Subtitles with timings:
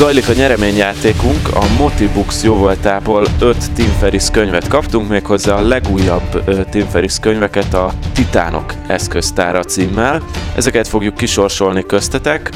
[0.00, 6.86] Zajlik a nyereményjátékunk, a Motibux jóvoltából 5 Tim Ferris könyvet kaptunk, méghozzá a legújabb Tim
[6.86, 10.22] Ferris könyveket a Titánok eszköztára címmel.
[10.56, 12.50] Ezeket fogjuk kisorsolni köztetek,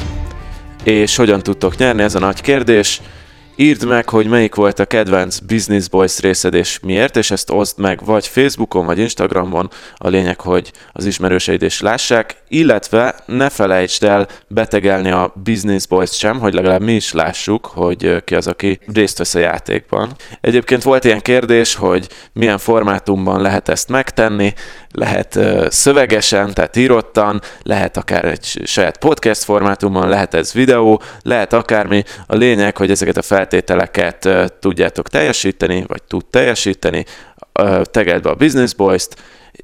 [0.85, 3.01] és hogyan tudtok nyerni, ez a nagy kérdés.
[3.57, 7.79] Írd meg, hogy melyik volt a kedvenc Business Boys részed és miért, és ezt oszd
[7.79, 9.69] meg vagy Facebookon, vagy Instagramon.
[9.95, 16.17] A lényeg, hogy az ismerőseid is lássák, illetve ne felejtsd el betegelni a Business Boys
[16.17, 20.11] sem, hogy legalább mi is lássuk, hogy ki az, aki részt vesz a játékban.
[20.41, 24.53] Egyébként volt ilyen kérdés, hogy milyen formátumban lehet ezt megtenni,
[24.91, 32.03] lehet szövegesen, tehát írottan, lehet akár egy saját podcast formátumban, lehet ez videó, lehet akármi.
[32.27, 34.29] A lényeg, hogy ezeket a feltételeket
[34.59, 37.05] tudjátok teljesíteni, vagy tud teljesíteni,
[37.83, 39.15] tegeld be a Business Boys-t,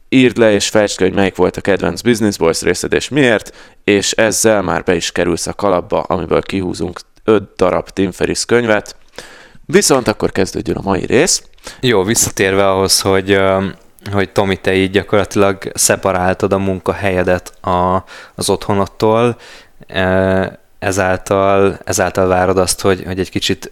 [0.09, 3.55] írd le és fejtsd ki, hogy melyik volt a kedvenc Business Boys részed és miért,
[3.83, 8.95] és ezzel már be is kerülsz a kalapba, amiből kihúzunk 5 darab Tim Ferriss könyvet.
[9.65, 11.43] Viszont akkor kezdődjön a mai rész.
[11.79, 13.39] Jó, visszatérve ahhoz, hogy
[14.11, 18.03] hogy Tomi, te így gyakorlatilag szeparáltad a munkahelyedet a,
[18.35, 19.37] az otthonodtól,
[20.81, 23.71] ezáltal, ezáltal várod azt, hogy, hogy egy kicsit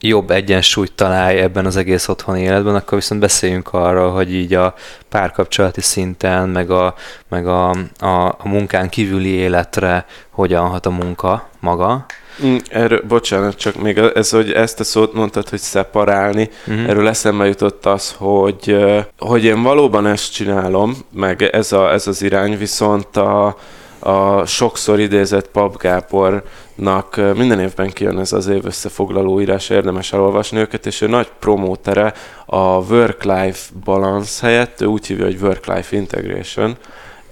[0.00, 4.74] jobb egyensúlyt találj ebben az egész otthoni életben, akkor viszont beszéljünk arról, hogy így a
[5.08, 6.94] párkapcsolati szinten, meg a,
[7.28, 12.06] meg a, a, a munkán kívüli életre hogyan hat a munka maga.
[12.44, 16.88] Mm, erről, bocsánat, csak még ez, hogy ezt a szót mondtad, hogy szeparálni, uh-huh.
[16.88, 18.76] erről eszembe jutott az, hogy,
[19.18, 23.56] hogy én valóban ezt csinálom, meg ez, a, ez az irány, viszont a,
[24.04, 30.58] a sokszor idézett Pap Gábornak minden évben kijön ez az év összefoglaló írás, érdemes elolvasni
[30.58, 32.12] őket, és ő nagy promótere
[32.46, 36.76] a work-life balance helyett, ő úgy hívja, hogy work-life integration,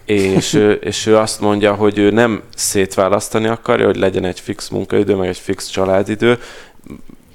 [0.05, 5.15] és, és ő azt mondja, hogy ő nem szétválasztani akarja, hogy legyen egy fix munkaidő,
[5.15, 6.39] meg egy fix családidő,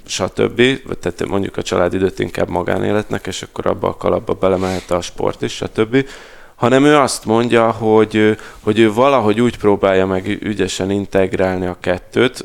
[0.05, 0.61] stb.
[0.99, 5.55] Tehát mondjuk a családidőt inkább magánéletnek, és akkor abba a kalapba belemehet a sport is,
[5.55, 6.05] stb
[6.57, 12.43] hanem ő azt mondja, hogy, hogy ő valahogy úgy próbálja meg ügyesen integrálni a kettőt.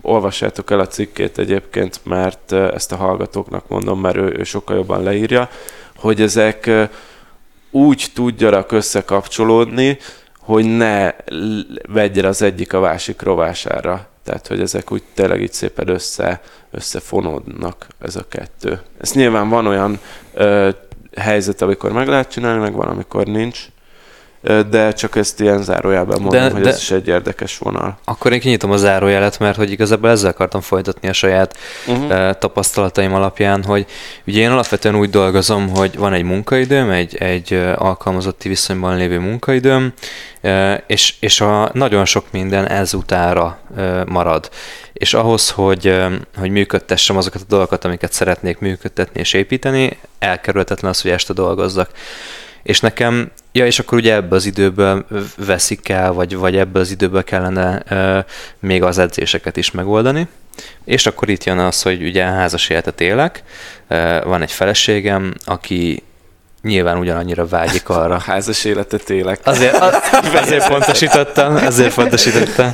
[0.00, 5.02] Olvassátok el a cikkét egyébként, mert ezt a hallgatóknak mondom, mert ő, ő sokkal jobban
[5.02, 5.48] leírja,
[5.96, 6.70] hogy ezek
[7.70, 9.98] úgy tudjanak összekapcsolódni,
[10.38, 11.10] hogy ne
[11.88, 14.06] vegyen az egyik a másik rovására.
[14.24, 18.80] Tehát, hogy ezek úgy tényleg így szépen össze, összefonódnak ez a kettő.
[19.00, 19.98] Ez nyilván van olyan
[20.34, 20.68] ö,
[21.16, 23.66] helyzet, amikor meg lehet csinálni, meg van, amikor nincs.
[24.70, 27.98] De csak ezt ilyen zárójelben mondom, de, hogy de ez is egy érdekes vonal.
[28.04, 32.38] Akkor én kinyitom a zárójelet, mert hogy igazából ezzel akartam folytatni a saját uh-huh.
[32.38, 33.86] tapasztalataim alapján, hogy
[34.26, 39.92] ugye én alapvetően úgy dolgozom, hogy van egy munkaidőm, egy, egy alkalmazotti viszonyban lévő munkaidőm,
[40.86, 43.58] és, és a nagyon sok minden ezútára
[44.06, 44.50] marad.
[44.92, 45.96] És ahhoz, hogy,
[46.36, 51.90] hogy működtessem azokat a dolgokat, amiket szeretnék működtetni és építeni, elkerülhetetlen az, hogy este dolgozzak.
[52.62, 56.90] És nekem, ja, és akkor ugye ebből az időből veszik el, vagy, vagy ebből az
[56.90, 58.24] időből kellene uh,
[58.60, 60.28] még az edzéseket is megoldani.
[60.84, 63.42] És akkor itt jön az, hogy ugye házas életet élek,
[63.90, 66.02] uh, van egy feleségem, aki
[66.62, 68.18] nyilván ugyanannyira vágyik arra.
[68.26, 69.40] Házas életet élek.
[69.44, 69.94] Azért, az,
[70.42, 72.72] azért pontosítottam, azért pontosítottam,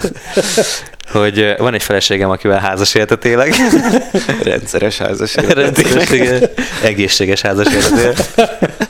[1.13, 3.55] hogy van egy feleségem, akivel házas életet élek.
[4.43, 6.41] Rendszeres házas életet Rendszeres,
[6.83, 8.88] egészséges házas életet élek.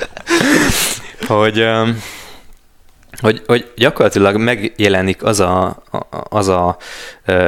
[1.28, 1.69] Hogy,
[3.21, 5.83] hogy, hogy gyakorlatilag megjelenik az a,
[6.28, 6.77] az a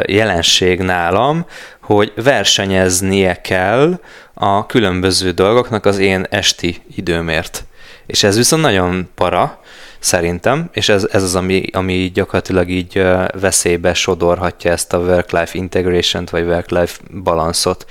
[0.06, 1.46] jelenség nálam,
[1.80, 4.00] hogy versenyeznie kell
[4.34, 7.64] a különböző dolgoknak az én esti időmért.
[8.06, 9.60] És ez viszont nagyon para,
[9.98, 13.02] szerintem, és ez, ez az, ami, ami gyakorlatilag így
[13.40, 17.90] veszélybe sodorhatja ezt a work-life integration-t, vagy work-life balanszot.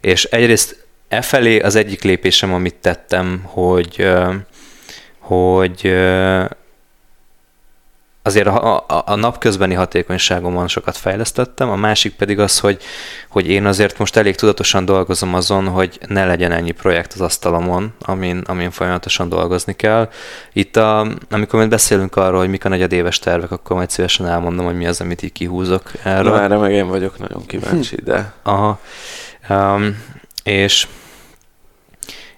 [0.00, 4.08] És egyrészt e felé az egyik lépésem, amit tettem, hogy,
[5.30, 5.94] hogy
[8.22, 12.82] azért a, a, a napközbeni hatékonyságomon sokat fejlesztettem, a másik pedig az, hogy,
[13.28, 17.92] hogy én azért most elég tudatosan dolgozom azon, hogy ne legyen ennyi projekt az asztalomon,
[18.00, 20.10] amin, amin folyamatosan dolgozni kell.
[20.52, 24.64] Itt, a, amikor majd beszélünk arról, hogy mik a negyedéves tervek, akkor majd szívesen elmondom,
[24.64, 26.32] hogy mi az, amit így kihúzok erről.
[26.32, 28.32] Na, erre meg én vagyok nagyon kíváncsi, de...
[28.42, 28.80] Aha.
[29.48, 30.02] Um,
[30.42, 30.86] és,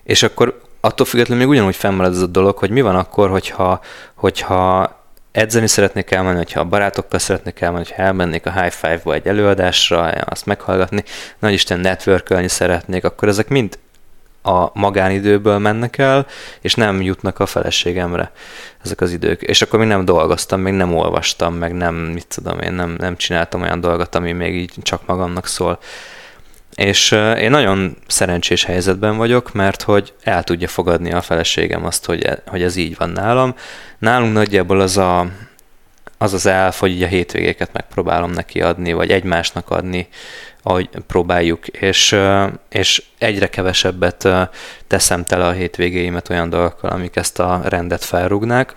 [0.03, 3.81] és akkor attól függetlenül még ugyanúgy fennmarad ez a dolog, hogy mi van akkor, hogyha,
[4.15, 4.91] hogyha
[5.33, 10.03] edzeni szeretnék elmenni, hogyha a barátokkal szeretnék elmenni, hogyha elmennék a High Five-ba egy előadásra,
[10.03, 11.05] azt meghallgatni,
[11.39, 13.79] nagy Isten networkölni szeretnék, akkor ezek mind
[14.43, 16.27] a magánidőből mennek el,
[16.61, 18.31] és nem jutnak a feleségemre
[18.85, 19.43] ezek az idők.
[19.43, 23.17] És akkor még nem dolgoztam, még nem olvastam, meg nem, mit tudom én, nem, nem
[23.17, 25.79] csináltam olyan dolgot, ami még így csak magamnak szól.
[26.75, 32.23] És én nagyon szerencsés helyzetben vagyok, mert hogy el tudja fogadni a feleségem azt, hogy,
[32.23, 33.55] e, hogy ez így van nálam.
[33.99, 35.27] Nálunk nagyjából az a,
[36.19, 40.09] az, az elf, hogy így a hétvégéket megpróbálom neki adni, vagy egymásnak adni,
[40.63, 42.17] ahogy próbáljuk, és,
[42.69, 44.29] és egyre kevesebbet
[44.87, 48.75] teszem tele a hétvégéimet olyan dolgokkal, amik ezt a rendet felrúgnák,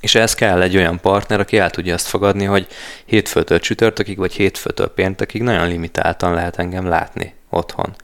[0.00, 2.66] és ehhez kell egy olyan partner, aki el tudja azt fogadni, hogy
[3.04, 7.94] hétfőtől csütörtökig, vagy hétfőtől péntekig nagyon limitáltan lehet engem látni otthon.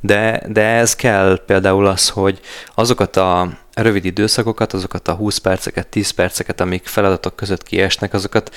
[0.00, 2.40] De, de ez kell például az, hogy
[2.74, 8.54] azokat a rövid időszakokat, azokat a 20 perceket, 10 perceket, amik feladatok között kiesnek, azokat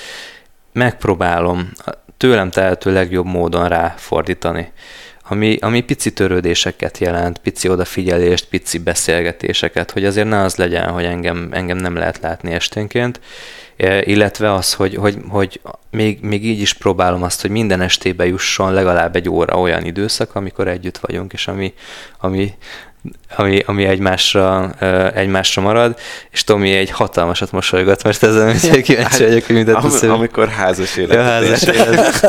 [0.72, 1.72] megpróbálom
[2.16, 4.72] tőlem tehető legjobb módon ráfordítani.
[5.28, 11.04] Ami, ami pici törődéseket jelent, pici odafigyelést, pici beszélgetéseket, hogy azért ne az legyen, hogy
[11.04, 13.20] engem, engem nem lehet látni esténként,
[13.76, 18.26] e, illetve az, hogy, hogy, hogy még, még így is próbálom azt, hogy minden estébe
[18.26, 21.74] jusson legalább egy óra olyan időszak, amikor együtt vagyunk, és ami,
[22.18, 22.54] ami
[23.36, 24.72] ami, ami egymásra,
[25.14, 25.98] egymásra marad,
[26.30, 30.96] és Tomi egy hatalmasat mosolygat, mert ezen hogy kíváncsi vagyok, hogy mindent Am- Amikor házas
[30.96, 31.18] élet.
[31.18, 32.20] A házas élet.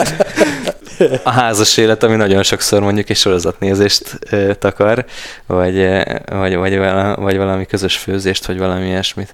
[1.23, 4.19] A házas élet, ami nagyon sokszor mondjuk egy sorozatnézést
[4.59, 5.05] takar,
[5.45, 5.87] vagy,
[6.25, 6.77] vagy, vagy,
[7.15, 9.33] vagy valami közös főzést, vagy valami ilyesmit.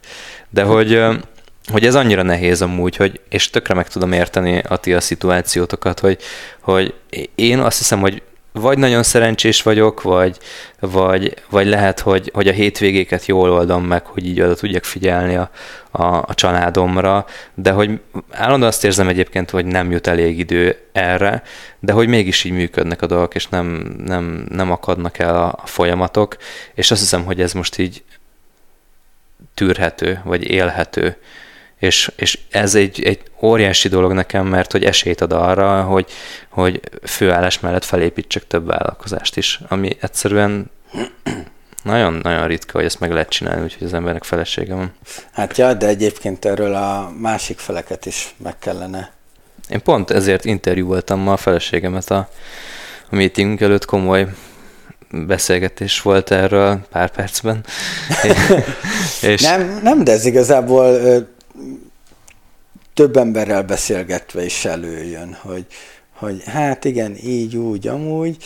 [0.50, 1.04] De hogy,
[1.72, 6.00] hogy ez annyira nehéz amúgy, hogy, és tökre meg tudom érteni a ti a szituációtokat,
[6.00, 6.18] hogy,
[6.60, 6.94] hogy
[7.36, 8.22] én azt hiszem, hogy
[8.54, 10.38] vagy nagyon szerencsés vagyok, vagy,
[10.80, 15.36] vagy, vagy lehet, hogy, hogy a hétvégéket jól oldom meg, hogy így oda tudjak figyelni
[15.36, 15.50] a,
[15.92, 18.00] a, a családomra, de hogy
[18.32, 21.44] állandóan azt érzem egyébként, hogy nem jut elég idő erre,
[21.80, 25.68] de hogy mégis így működnek a dolgok, és nem, nem, nem akadnak el a, a
[25.68, 26.38] folyamatok,
[26.74, 28.04] és azt hiszem, hogy ez most így
[29.54, 31.18] tűrhető, vagy élhető
[31.84, 36.06] és, és ez egy, egy óriási dolog nekem, mert hogy esélyt ad arra, hogy,
[36.50, 40.72] hogy főállás mellett felépítsek több vállalkozást is, ami egyszerűen
[41.84, 44.94] nagyon-nagyon ritka, hogy ezt meg lehet csinálni, úgyhogy az embernek felesége van.
[45.32, 49.12] Hát ja, de egyébként erről a másik feleket is meg kellene.
[49.70, 52.30] Én pont ezért interjúoltam ma a feleségemet a,
[53.10, 54.28] a meetingünk előtt komoly
[55.10, 57.66] beszélgetés volt erről pár percben.
[59.22, 59.42] és...
[59.42, 60.98] Nem, nem, de ez igazából
[62.94, 65.66] több emberrel beszélgetve is előjön, hogy,
[66.14, 68.38] hogy hát igen, így, úgy, amúgy,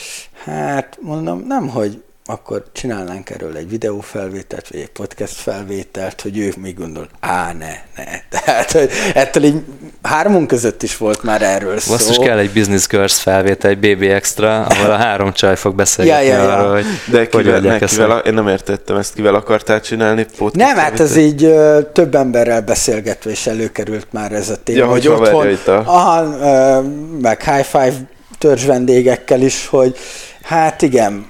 [0.43, 6.55] hát mondom, nem, hogy akkor csinálnánk erről egy videófelvételt, vagy egy podcast felvételt, hogy ők
[6.55, 8.03] még gondol, á, ne, ne.
[8.39, 9.55] Tehát, hogy ettől így
[10.01, 11.91] hármunk között is volt már erről szó.
[11.91, 16.25] Most kell egy Business Girls felvétel, egy BB Extra, ahol a három csaj fog beszélgetni
[16.25, 16.57] ja, ja, ja.
[16.57, 20.25] arról, hogy De kivel, hogy ne, kivel a, én nem értettem ezt, kivel akartál csinálni
[20.37, 24.79] podcast Nem, hát ez így ö, több emberrel beszélgetve is előkerült már ez a téma,
[24.79, 26.81] ja, hogy, hogy otthon, aha, ö,
[27.21, 27.93] meg high five
[28.37, 29.97] törzs vendégekkel is, hogy
[30.41, 31.25] hát igen,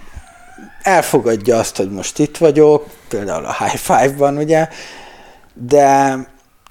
[0.87, 4.67] elfogadja azt, hogy most itt vagyok, például a High Five-ban, ugye,
[5.53, 6.17] de,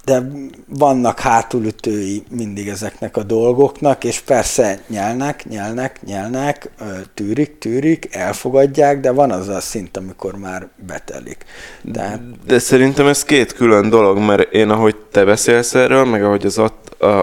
[0.05, 0.23] de
[0.69, 6.71] vannak hátulütői mindig ezeknek a dolgoknak, és persze nyelnek, nyelnek, nyelnek,
[7.15, 11.45] tűrik, tűrik, elfogadják, de van az a szint, amikor már betelik.
[11.83, 16.47] De, de szerintem ez két külön dolog, mert én ahogy te beszélsz erről, meg ahogy
[16.47, 16.61] az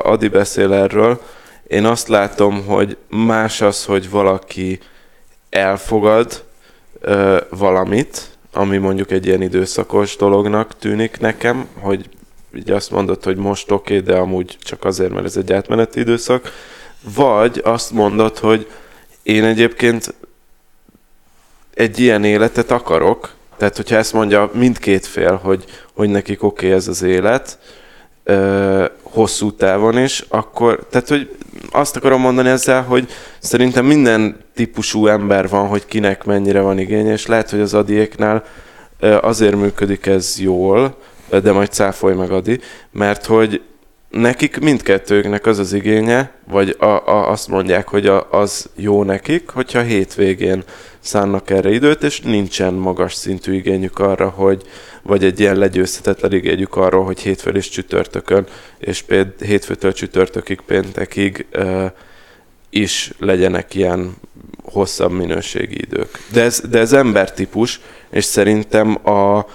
[0.04, 1.22] Adi beszél erről,
[1.68, 4.80] én azt látom, hogy más az, hogy valaki
[5.50, 6.44] elfogad,
[7.04, 12.10] ö, valamit, ami mondjuk egy ilyen időszakos dolognak tűnik nekem, hogy
[12.54, 16.00] ugye azt mondod, hogy most oké, okay, de amúgy csak azért, mert ez egy átmeneti
[16.00, 16.52] időszak,
[17.16, 18.68] vagy azt mondod, hogy
[19.24, 20.14] én egyébként
[21.74, 26.78] egy ilyen életet akarok, tehát hogyha ezt mondja mindkét fél, hogy, hogy nekik oké okay
[26.78, 27.60] ez az élet,
[29.14, 31.36] hosszú távon is, akkor, tehát hogy
[31.72, 37.12] azt akarom mondani ezzel, hogy szerintem minden típusú ember van, hogy kinek mennyire van igénye,
[37.12, 38.44] és lehet, hogy az adiéknál
[39.22, 40.98] azért működik ez jól,
[41.42, 42.60] de majd cáfolj meg Adi,
[42.92, 43.62] mert hogy
[44.10, 49.50] nekik mindkettőknek az az igénye, vagy a, a, azt mondják, hogy a, az jó nekik,
[49.50, 50.64] hogyha hétvégén
[51.00, 54.64] szánnak erre időt, és nincsen magas szintű igényük arra, hogy
[55.04, 61.46] vagy egy ilyen legyőzhetetlen igényük arról, hogy hétfőn és csütörtökön, és például hétfőtől csütörtökig, péntekig
[61.54, 61.92] uh,
[62.70, 64.16] is legyenek ilyen
[64.64, 66.20] hosszabb minőségi idők.
[66.32, 67.80] De ez, de ez embertípus,
[68.10, 69.46] és szerintem a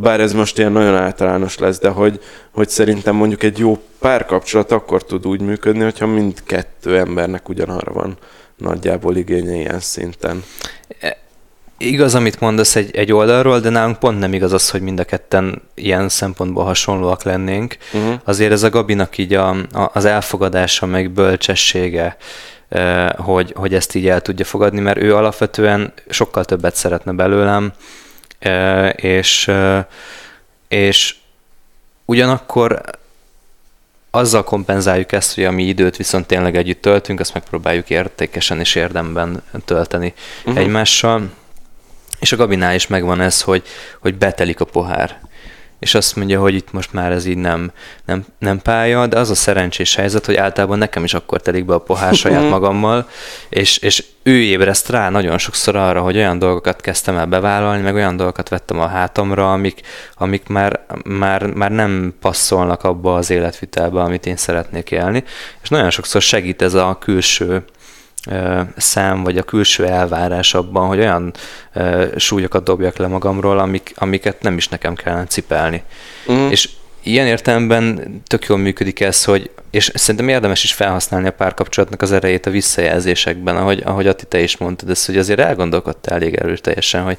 [0.00, 2.20] bár ez most ilyen nagyon általános lesz, de hogy,
[2.50, 8.16] hogy szerintem mondjuk egy jó párkapcsolat akkor tud úgy működni, hogyha mindkettő embernek ugyanarra van
[8.56, 10.42] nagyjából igénye ilyen szinten.
[11.78, 15.04] Igaz, amit mondasz egy, egy oldalról, de nálunk pont nem igaz az, hogy mind a
[15.04, 17.76] ketten ilyen szempontból hasonlóak lennénk.
[17.92, 18.14] Uh-huh.
[18.24, 22.16] Azért ez a Gabinak így a, a, az elfogadása, meg bölcsessége,
[22.68, 27.72] eh, hogy, hogy ezt így el tudja fogadni, mert ő alapvetően sokkal többet szeretne belőlem,
[28.38, 29.84] eh, és, eh,
[30.68, 31.14] és
[32.04, 32.80] ugyanakkor
[34.10, 38.74] azzal kompenzáljuk ezt, hogy a mi időt viszont tényleg együtt töltünk, azt megpróbáljuk értékesen és
[38.74, 40.62] érdemben tölteni uh-huh.
[40.62, 41.30] egymással.
[42.20, 43.62] És a Gabinál is megvan ez, hogy,
[44.00, 45.20] hogy betelik a pohár.
[45.78, 47.72] És azt mondja, hogy itt most már ez így nem,
[48.04, 51.74] nem, nem pálya, de az a szerencsés helyzet, hogy általában nekem is akkor telik be
[51.74, 53.08] a pohár saját magammal,
[53.48, 57.94] és, és ő ébreszt rá nagyon sokszor arra, hogy olyan dolgokat kezdtem el bevállalni, meg
[57.94, 59.80] olyan dolgokat vettem a hátamra, amik,
[60.14, 65.24] amik már, már, már nem passzolnak abba az életvitelbe, amit én szeretnék élni.
[65.62, 67.64] És nagyon sokszor segít ez a külső
[68.76, 71.32] szám, vagy a külső elvárás abban, hogy olyan
[72.16, 75.82] súlyokat dobjak le magamról, amik, amiket nem is nekem kellene cipelni.
[76.32, 76.48] Mm.
[76.50, 76.68] És
[77.02, 82.12] ilyen értelemben tök jól működik ez, hogy, és szerintem érdemes is felhasználni a párkapcsolatnak az
[82.12, 87.02] erejét a visszajelzésekben, ahogy, ahogy Ati, te is mondtad ezt, hogy azért elgondolkodtál elég erőteljesen,
[87.02, 87.18] hogy,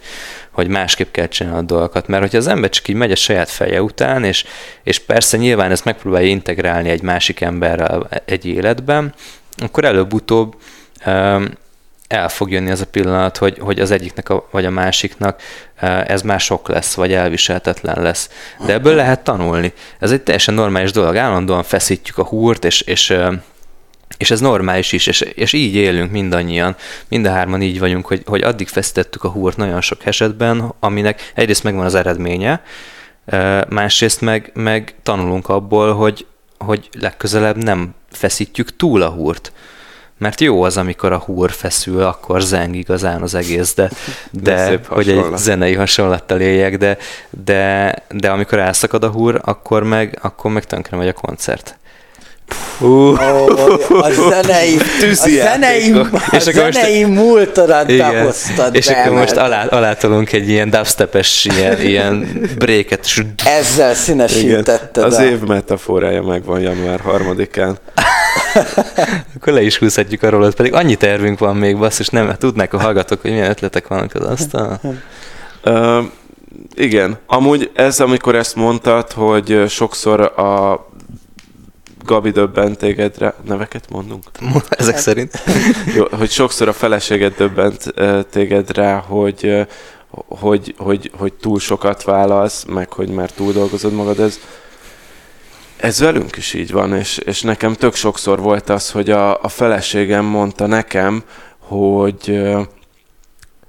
[0.52, 3.50] hogy másképp kell csinálni a dolgokat, mert hogyha az ember csak így megy a saját
[3.50, 4.46] feje után, és,
[4.84, 9.14] és persze nyilván ezt megpróbálja integrálni egy másik emberrel egy életben,
[9.58, 10.56] akkor előbb-utóbb
[12.08, 15.42] el fog jönni az a pillanat, hogy, hogy az egyiknek a, vagy a másiknak
[16.06, 18.30] ez már sok lesz, vagy elviselhetetlen lesz.
[18.66, 19.74] De ebből lehet tanulni.
[20.00, 21.16] Ez egy teljesen normális dolog.
[21.16, 23.18] Állandóan feszítjük a húrt, és, és
[24.18, 26.76] és ez normális is, és, és így élünk mindannyian.
[27.08, 31.32] Mind a hárman így vagyunk, hogy, hogy addig feszítettük a húrt nagyon sok esetben, aminek
[31.36, 32.62] egyrészt megvan az eredménye,
[33.70, 36.26] másrészt meg, meg tanulunk abból, hogy,
[36.58, 39.52] hogy legközelebb nem feszítjük túl a húrt
[40.20, 43.90] mert jó az, amikor a húr feszül, akkor zeng igazán az egész, de,
[44.32, 46.98] de, de hogy egy zenei hasonlattal éljek, de,
[47.30, 51.78] de, de amikor elszakad a húr, akkor meg, akkor meg tönkre megy a koncert.
[52.80, 52.88] Uh.
[52.90, 54.78] Oh, a zenei,
[55.12, 60.50] a zenei, a és zenei most, múltodat behoztad És be, akkor most alá, alátolunk egy
[60.50, 63.08] ilyen dubstepes, ilyen, ilyen bréket.
[63.46, 65.04] Ezzel színesítetted.
[65.04, 67.78] Az év metaforája megvan január harmadikán.
[69.36, 72.80] Akkor le is húzhatjuk a rolót, pedig annyi tervünk van még, basszus, nem tudnák a
[72.80, 74.80] hallgatók, hogy milyen ötletek vannak az asztal.
[75.66, 76.04] Uh,
[76.74, 77.18] igen.
[77.26, 80.88] Amúgy ez, amikor ezt mondtad, hogy sokszor a
[82.06, 84.24] Gabi döbbent tégedre, neveket mondunk?
[84.70, 85.44] Ezek szerint.
[85.96, 87.94] Jó, hogy sokszor a feleséged döbbent
[88.30, 89.68] téged rá, hogy,
[90.28, 94.40] hogy, hogy, hogy túl sokat válasz, meg hogy már túl dolgozod magad, ez,
[95.80, 99.48] ez velünk is így van, és, és nekem tök sokszor volt az, hogy a, a
[99.48, 101.24] feleségem mondta nekem,
[101.58, 102.42] hogy,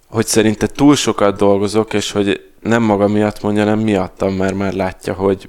[0.06, 4.72] hogy szerinte túl sokat dolgozok, és hogy nem maga miatt mondja, nem miattam, mert már
[4.72, 5.48] látja, hogy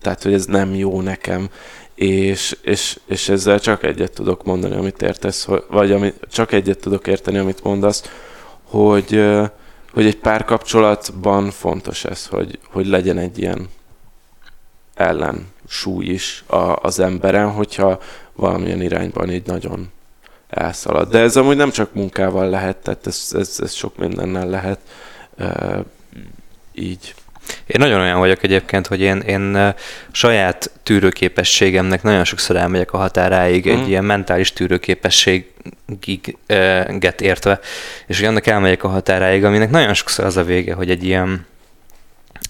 [0.00, 1.48] tehát, hogy ez nem jó nekem,
[1.94, 7.06] és, és, és ezzel csak egyet tudok mondani, amit értesz, vagy amit, csak egyet tudok
[7.06, 8.02] érteni, amit mondasz,
[8.64, 9.24] hogy,
[9.92, 13.68] hogy egy párkapcsolatban fontos ez, hogy, hogy legyen egy ilyen
[14.94, 18.00] ellen súly is a, az emberen, hogyha
[18.32, 19.92] valamilyen irányban így nagyon
[20.48, 21.10] elszalad.
[21.10, 24.78] De ez amúgy nem csak munkával lehet, tehát ez, ez, ez sok mindennel lehet
[25.38, 25.80] e,
[26.74, 27.14] így.
[27.66, 29.74] Én nagyon olyan vagyok egyébként, hogy én, én
[30.12, 33.70] saját tűrőképességemnek nagyon sokszor elmegyek a határáig, mm.
[33.70, 33.88] egy mhm.
[33.88, 37.60] ilyen mentális tűrőképességet értve,
[38.06, 41.46] és hogy annak elmegyek a határáig, aminek nagyon sokszor az a vége, hogy egy ilyen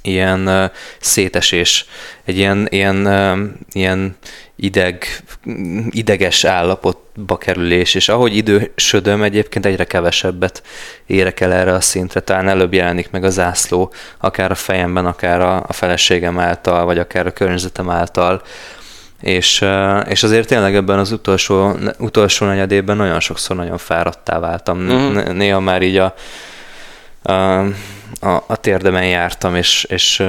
[0.05, 0.71] ilyen uh,
[1.01, 1.87] szétesés,
[2.25, 3.39] egy ilyen, ilyen, uh,
[3.73, 4.17] ilyen
[4.57, 5.07] ideg,
[5.91, 10.63] ideges állapotba kerülés, és ahogy idősödöm, egyébként egyre kevesebbet
[11.07, 15.41] érek el erre a szintre, talán előbb jelenik meg a zászló, akár a fejemben, akár
[15.41, 18.43] a, a feleségem által, vagy akár a környezetem által,
[19.21, 19.65] és,
[20.09, 24.79] és azért tényleg ebben az utolsó, utolsó negyedében nagyon sokszor nagyon fáradtá váltam.
[24.79, 25.19] Mm.
[25.37, 26.15] Néha már így a,
[27.33, 27.65] a
[28.21, 30.23] a, a térdemen jártam, és, és,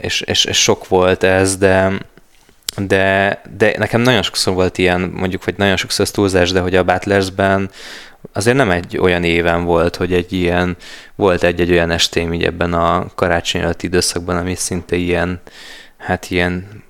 [0.00, 1.92] és, és, és sok volt ez, de,
[2.76, 6.84] de, de nekem nagyon sokszor volt ilyen, mondjuk, hogy nagyon sokszor túlzás, de hogy a
[6.84, 7.70] Battlersben
[8.32, 10.76] azért nem egy olyan éven volt, hogy egy ilyen,
[11.14, 15.40] volt egy-egy olyan estém így ebben a karácsony előtti időszakban, ami szinte ilyen,
[15.96, 16.82] hát ilyen,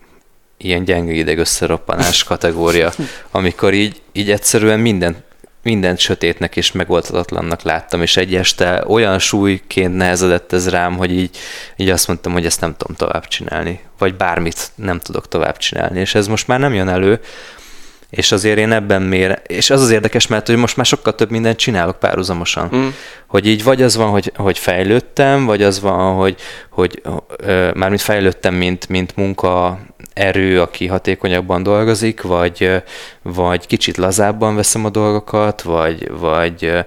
[0.56, 2.92] ilyen gyenge ideg összeroppanás kategória,
[3.30, 5.23] amikor így, így egyszerűen minden
[5.64, 11.36] mindent sötétnek és megoldhatatlannak láttam, és egy este olyan súlyként nehezedett ez rám, hogy így,
[11.76, 16.00] így azt mondtam, hogy ezt nem tudom tovább csinálni, vagy bármit nem tudok tovább csinálni,
[16.00, 17.20] és ez most már nem jön elő,
[18.14, 21.30] és azért én ebben mér, és az az érdekes, mert hogy most már sokkal több
[21.30, 22.70] mindent csinálok párhuzamosan.
[22.76, 22.86] Mm.
[23.26, 26.36] Hogy így vagy az van, hogy, hogy fejlődtem, vagy az van, hogy,
[26.70, 27.02] hogy
[27.74, 29.78] mármint fejlődtem, mint, mint munka
[30.12, 32.82] erő, aki hatékonyabban dolgozik, vagy,
[33.22, 36.84] vagy kicsit lazábban veszem a dolgokat, vagy, vagy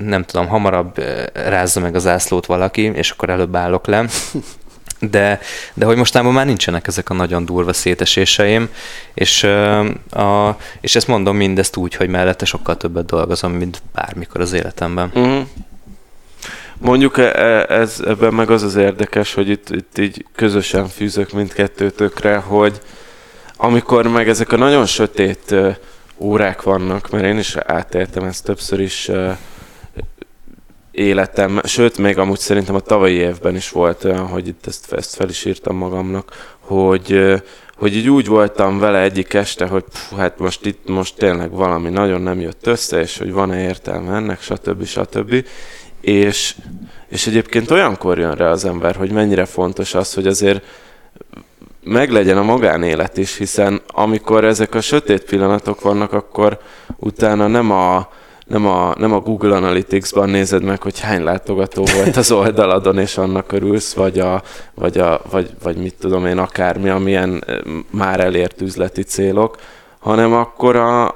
[0.00, 4.04] nem tudom, hamarabb rázza meg az ászlót valaki, és akkor előbb állok le.
[5.10, 5.40] De,
[5.74, 8.68] de hogy mostában már nincsenek ezek a nagyon durva széteséseim,
[9.14, 9.42] és,
[10.10, 15.12] a, és ezt mondom mindezt úgy, hogy mellette sokkal többet dolgozom, mint bármikor az életemben.
[15.18, 15.40] Mm.
[16.78, 21.32] Mondjuk e, e, ez, ebben meg az az érdekes, hogy itt, itt így közösen fűzök
[21.32, 22.80] mindkettőtökre, hogy
[23.56, 25.54] amikor meg ezek a nagyon sötét
[26.16, 29.10] órák vannak, mert én is átéltem ezt többször is
[30.92, 35.14] életem, sőt, még amúgy szerintem a tavalyi évben is volt olyan, hogy itt ezt, ezt
[35.14, 37.34] fel is írtam magamnak, hogy,
[37.76, 41.90] hogy így úgy voltam vele egyik este, hogy pff, hát most itt most tényleg valami
[41.90, 44.84] nagyon nem jött össze, és hogy van-e értelme ennek, stb.
[44.84, 45.44] stb.
[46.00, 46.56] És,
[47.08, 50.64] és egyébként olyankor jön rá az ember, hogy mennyire fontos az, hogy azért
[51.84, 56.58] meglegyen a magánélet is, hiszen amikor ezek a sötét pillanatok vannak, akkor
[56.96, 58.08] utána nem a,
[58.52, 63.18] nem a, nem a Google Analytics-ban nézed meg, hogy hány látogató volt az oldaladon, és
[63.18, 64.42] annak örülsz, vagy, a,
[64.74, 67.44] vagy, a, vagy, vagy mit tudom én, akármi, amilyen
[67.90, 69.56] már elért üzleti célok,
[69.98, 71.06] hanem akkor a,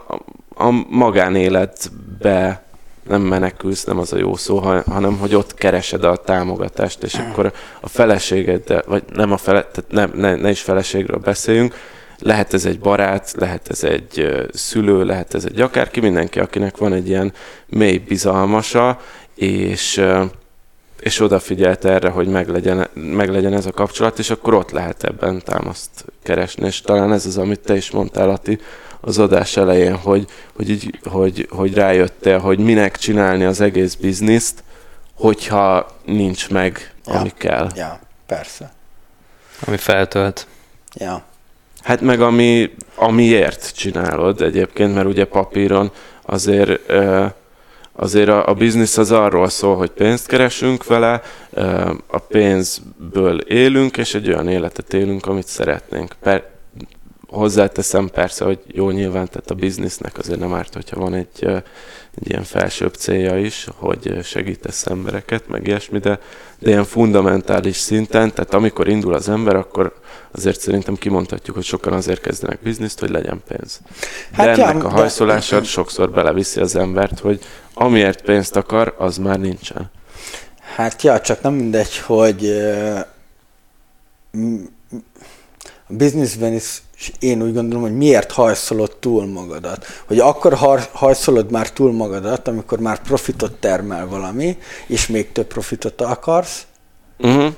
[0.54, 2.62] a magánéletbe
[3.08, 7.52] nem menekülsz, nem az a jó szó, hanem hogy ott keresed a támogatást, és akkor
[7.80, 11.74] a feleséged, vagy nem a fele, tehát ne, ne, ne is feleségről beszéljünk,
[12.18, 16.92] lehet ez egy barát, lehet ez egy szülő, lehet ez egy akárki, mindenki, akinek van
[16.92, 17.32] egy ilyen
[17.66, 19.00] mély bizalmasa,
[19.34, 20.02] és,
[21.00, 26.04] és odafigyelt erre, hogy meglegyen, meglegyen ez a kapcsolat, és akkor ott lehet ebben támaszt
[26.22, 26.66] keresni.
[26.66, 28.58] És talán ez az, amit te is mondtál, Ati,
[29.00, 34.62] az adás elején, hogy, hogy, így, hogy, hogy rájöttél, hogy minek csinálni az egész bizniszt,
[35.14, 37.70] hogyha nincs meg, ja, ami kell.
[37.74, 38.72] Ja, persze.
[39.66, 40.46] Ami feltölt.
[40.94, 41.24] Ja.
[41.86, 45.90] Hát meg ami, amiért csinálod egyébként, mert ugye papíron
[46.22, 46.92] azért
[47.92, 51.22] azért a, a biznisz az arról szól, hogy pénzt keresünk vele,
[52.06, 56.14] a pénzből élünk, és egy olyan életet élünk, amit szeretnénk.
[56.20, 56.44] Per,
[57.28, 61.62] hozzáteszem persze, hogy jó nyilván, tehát a biznisznek azért nem árt, hogyha van egy,
[62.20, 66.18] egy ilyen felsőbb célja is, hogy segítesz embereket, meg ilyesmi, de,
[66.58, 69.94] de ilyen fundamentális szinten, tehát amikor indul az ember, akkor
[70.30, 73.80] azért szerintem kimondhatjuk, hogy sokan azért kezdenek bizniszt, hogy legyen pénz.
[74.36, 75.64] De hát ennek ja, a hajszolása de...
[75.64, 77.40] sokszor beleviszi az embert, hogy
[77.74, 79.90] amiért pénzt akar, az már nincsen.
[80.74, 82.52] Hát ja, csak nem mindegy, hogy
[85.88, 86.82] a bizniszben is
[87.18, 89.86] én úgy gondolom, hogy miért hajszolod túl magadat.
[90.06, 90.54] Hogy akkor
[90.92, 96.66] hajszolod már túl magadat, amikor már profitot termel valami, és még több profitot akarsz.
[97.18, 97.54] Uh-huh.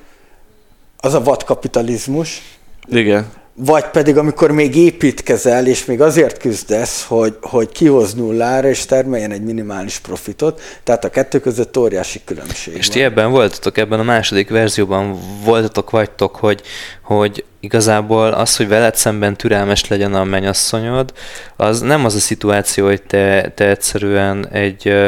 [0.96, 2.42] Az a vadkapitalizmus.
[2.86, 3.32] Igen.
[3.60, 9.30] Vagy pedig amikor még építkezel, és még azért küzdesz, hogy, hogy kihoz nullára, és termeljen
[9.30, 12.96] egy minimális profitot, tehát a kettő között óriási különbség És van.
[12.96, 16.62] ti ebben voltatok, ebben a második verzióban voltatok, vagytok, hogy,
[17.02, 21.12] hogy igazából az, hogy veled szemben türelmes legyen a mennyasszonyod,
[21.56, 25.06] az nem az a szituáció, hogy te, te egyszerűen egy ö,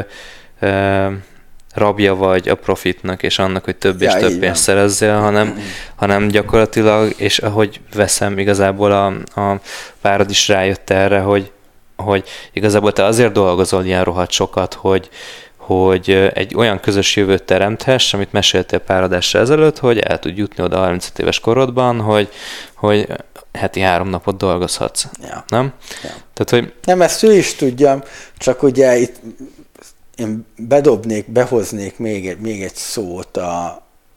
[0.60, 1.06] ö,
[1.74, 5.58] rabja vagy a profitnak, és annak, hogy több és ja, több pénzt szerezzél, hanem,
[5.94, 9.06] hanem gyakorlatilag, és ahogy veszem, igazából a,
[9.40, 9.60] a
[10.00, 11.50] párod is rájött erre, hogy,
[11.96, 15.08] hogy igazából te azért dolgozol ilyen rohadt sokat, hogy,
[15.56, 20.62] hogy egy olyan közös jövőt teremthess, amit meséltél pár adásra ezelőtt, hogy el tud jutni
[20.62, 22.28] oda 35 éves korodban, hogy,
[22.74, 23.06] hogy
[23.52, 25.04] heti három napot dolgozhatsz.
[25.22, 25.44] Ja.
[25.48, 25.72] Nem?
[26.02, 26.10] Ja.
[26.34, 26.72] Tehát, hogy...
[26.84, 28.02] Nem, ezt ő is tudja,
[28.38, 29.16] csak ugye itt
[30.20, 33.64] én bedobnék, behoznék még egy, még egy szót a,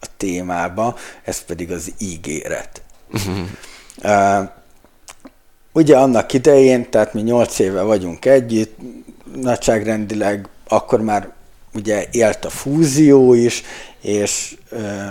[0.00, 2.82] a témába, ez pedig az ígéret.
[4.02, 4.48] Uh,
[5.72, 8.76] ugye annak idején, tehát mi nyolc éve vagyunk együtt,
[9.34, 11.32] nagyságrendileg akkor már
[11.74, 13.62] ugye élt a fúzió is,
[14.00, 14.56] és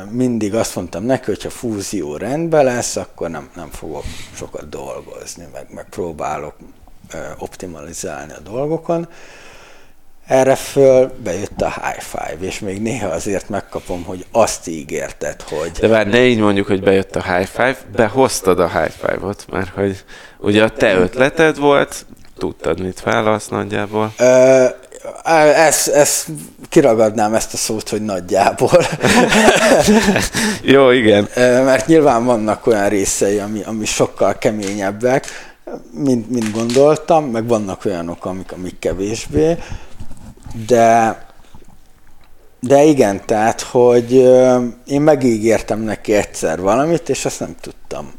[0.10, 4.04] mindig azt mondtam neki, hogy ha fúzió rendben lesz, akkor nem, nem fogok
[4.36, 6.56] sokat dolgozni, meg, meg próbálok
[7.38, 9.08] optimalizálni a dolgokon.
[10.28, 15.72] Erre föl bejött a high five, és még néha azért megkapom, hogy azt ígérted, hogy...
[15.72, 19.70] De már ne így mondjuk, hogy bejött a high five, behoztad a high five-ot, mert
[19.70, 20.04] hogy
[20.40, 22.06] ugye a te ötleted volt,
[22.38, 24.14] tudtad, mit válasz nagyjából?
[24.18, 24.66] Ö,
[25.56, 26.28] ezt, ezt
[26.70, 28.86] kiragadnám ezt a szót, hogy nagyjából.
[30.62, 31.28] Jó, igen.
[31.36, 35.26] Mert nyilván vannak olyan részei, ami, ami sokkal keményebbek,
[35.92, 39.58] mint, mint gondoltam, meg vannak olyanok, amik, amik kevésbé,
[40.68, 41.18] de
[42.68, 44.12] de igen, tehát, hogy
[44.86, 48.12] én megígértem neki egyszer valamit, és azt nem tudtam.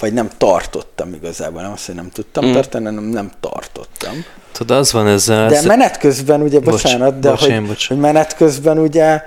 [0.00, 2.52] Vagy nem tartottam igazából, nem azt, hogy nem tudtam mm.
[2.52, 4.24] tartani, hanem nem tartottam.
[4.52, 5.48] Tudod, az van ezzel...
[5.48, 7.88] De menet közben ugye, bocsánat, bocs, de bocs, hogy, bocs.
[7.88, 9.22] hogy menet közben ugye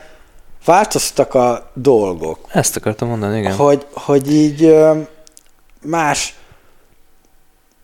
[0.65, 2.39] változtak a dolgok.
[2.51, 3.55] Ezt akartam mondani, igen.
[3.55, 4.75] Hogy, hogy így
[5.81, 6.35] más...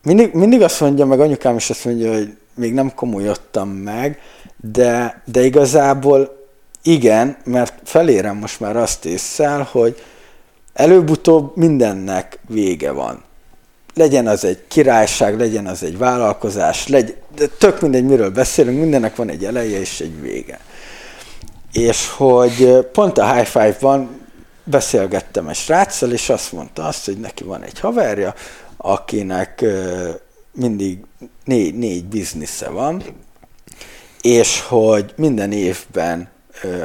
[0.02, 4.18] Mindig, mindig azt mondja, meg anyukám is azt mondja, hogy még nem komolyodtam meg,
[4.70, 6.46] de, de igazából
[6.82, 10.02] igen, mert felérem most már azt észszel, hogy
[10.72, 13.22] előbb-utóbb mindennek vége van.
[13.94, 19.16] Legyen az egy királyság, legyen az egy vállalkozás, legy, de tök mindegy, miről beszélünk, mindennek
[19.16, 20.60] van egy eleje és egy vége.
[21.72, 24.20] És hogy pont a High Five-ban
[24.64, 28.34] beszélgettem egy sráccal, és azt mondta azt, hogy neki van egy haverja,
[28.76, 29.64] akinek
[30.52, 30.98] mindig
[31.44, 33.02] négy, négy biznisze van,
[34.22, 36.28] és hogy minden évben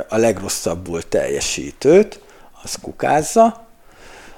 [0.08, 2.20] a legrosszabbul teljesítőt,
[2.64, 3.68] az kukázza,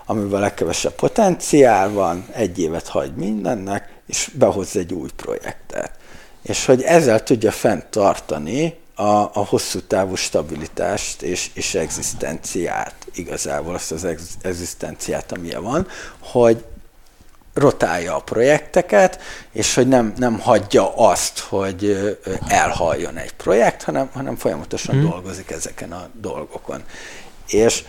[0.06, 5.92] amivel a legkevesebb potenciál van, egy évet hagy mindennek, és behoz egy új projektet.
[6.42, 13.74] És hogy ezzel tudja fent tartani a, a hosszú távú stabilitást és, és egzisztenciát, igazából
[13.74, 14.08] azt az
[14.42, 15.88] egzisztenciát, amilyen van,
[16.20, 16.66] hogy
[17.54, 19.20] rotálja a projekteket,
[19.52, 21.98] és hogy nem, nem hagyja azt, hogy
[22.48, 25.10] elhaljon egy projekt, hanem, hanem folyamatosan hmm.
[25.10, 26.84] dolgozik ezeken a dolgokon.
[27.48, 27.84] És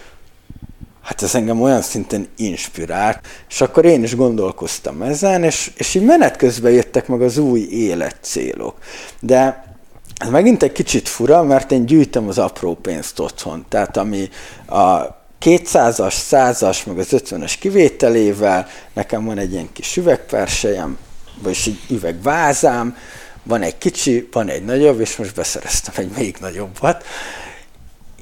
[1.03, 6.05] hát ez engem olyan szinten inspirált, és akkor én is gondolkoztam ezen, és, és így
[6.05, 8.79] menet közben jöttek meg az új életcélok.
[9.21, 9.69] De
[10.17, 13.65] ez megint egy kicsit fura, mert én gyűjtöm az apró pénzt otthon.
[13.69, 14.29] Tehát ami
[14.67, 20.99] a 200-as, 100-as, meg az 50-es kivételével, nekem van egy ilyen kis üvegpersejem,
[21.43, 22.97] vagyis egy üvegvázám,
[23.43, 27.05] van egy kicsi, van egy nagyobb, és most beszereztem egy még nagyobbat.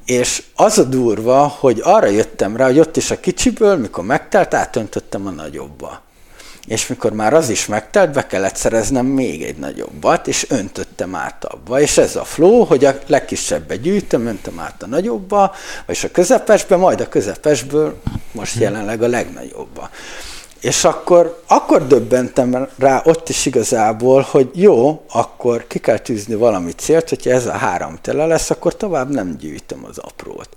[0.05, 4.55] És az a durva, hogy arra jöttem rá, hogy ott is a kicsiből, mikor megtelt,
[4.55, 6.07] átöntöttem a nagyobba
[6.69, 11.45] és mikor már az is megtelt, be kellett szereznem még egy nagyobbat, és öntöttem át
[11.45, 11.81] abba.
[11.81, 15.55] És ez a flow, hogy a legkisebbe gyűjtöm, öntöm át a nagyobba,
[15.87, 18.01] vagy a közepesbe, majd a közepesből
[18.33, 18.61] most hm.
[18.61, 19.91] jelenleg a legnagyobba.
[20.61, 26.73] És akkor, akkor döbbentem rá ott is igazából, hogy jó, akkor ki kell tűzni valami
[26.73, 30.49] célt, hogyha ez a három tele lesz, akkor tovább nem gyűjtöm az aprót.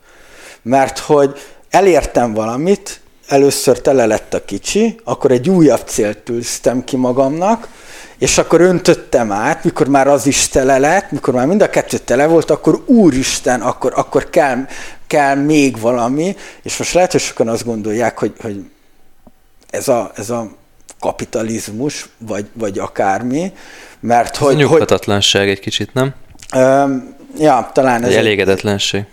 [0.62, 6.96] Mert hogy elértem valamit, először tele lett a kicsi, akkor egy újabb célt tűztem ki
[6.96, 7.68] magamnak,
[8.18, 11.98] és akkor öntöttem át, mikor már az is tele lett, mikor már mind a kettő
[11.98, 14.66] tele volt, akkor úristen, akkor, akkor kell,
[15.08, 18.66] kell még valami, és most lehet, hogy sokan azt gondolják, hogy, hogy
[19.70, 20.52] ez, a, ez a
[21.00, 23.54] kapitalizmus, vagy, vagy akármi,
[24.00, 24.54] mert ez hogy...
[24.54, 26.14] A nyugtatatlanság hogy, egy kicsit, nem?
[26.56, 28.10] Öm, ja, talán ez...
[28.10, 29.04] Egy elégedetlenség.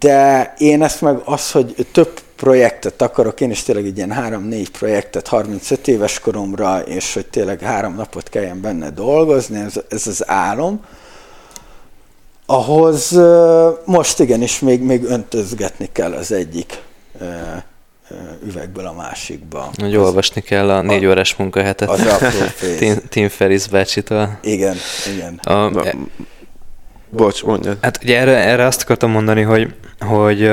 [0.00, 4.70] De én ezt meg az, hogy több projektet akarok, én is tényleg egy ilyen három-négy
[4.70, 10.28] projektet 35 éves koromra, és hogy tényleg három napot kelljen benne dolgozni, ez, ez az
[10.28, 10.84] álom.
[12.46, 13.18] Ahhoz
[13.84, 16.82] most igenis még, még öntözgetni kell az egyik
[18.46, 19.70] üvegből a másikba.
[19.76, 21.88] Hogy olvasni kell a négy órás munkahetet.
[21.88, 22.00] Az
[22.78, 24.38] Tim, Tim Ferris bácsitól.
[24.42, 24.76] Igen,
[25.14, 25.40] igen.
[25.42, 25.94] A, e,
[27.10, 27.78] Bocs, mondjad.
[27.80, 30.50] Hát ugye erre, erre azt akartam mondani, hogy, hogy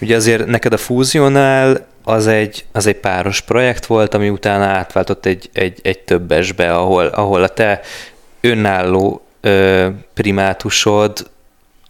[0.00, 5.26] Ugye azért neked a fúzionál az egy, az egy páros projekt volt, ami utána átváltott
[5.26, 7.80] egy, egy, egy többesbe, ahol, ahol a te
[8.40, 11.30] önálló ö, primátusod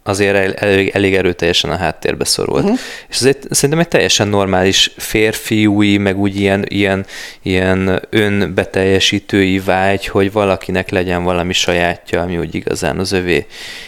[0.03, 2.63] azért elég, elég erőteljesen a háttérbe szorult.
[2.63, 2.79] Uh-huh.
[3.09, 7.07] És egy, szerintem egy teljesen normális férfiúi, meg úgy ilyen, ilyen,
[7.43, 13.47] ilyen önbeteljesítői vágy, hogy valakinek legyen valami sajátja, ami úgy igazán az övé.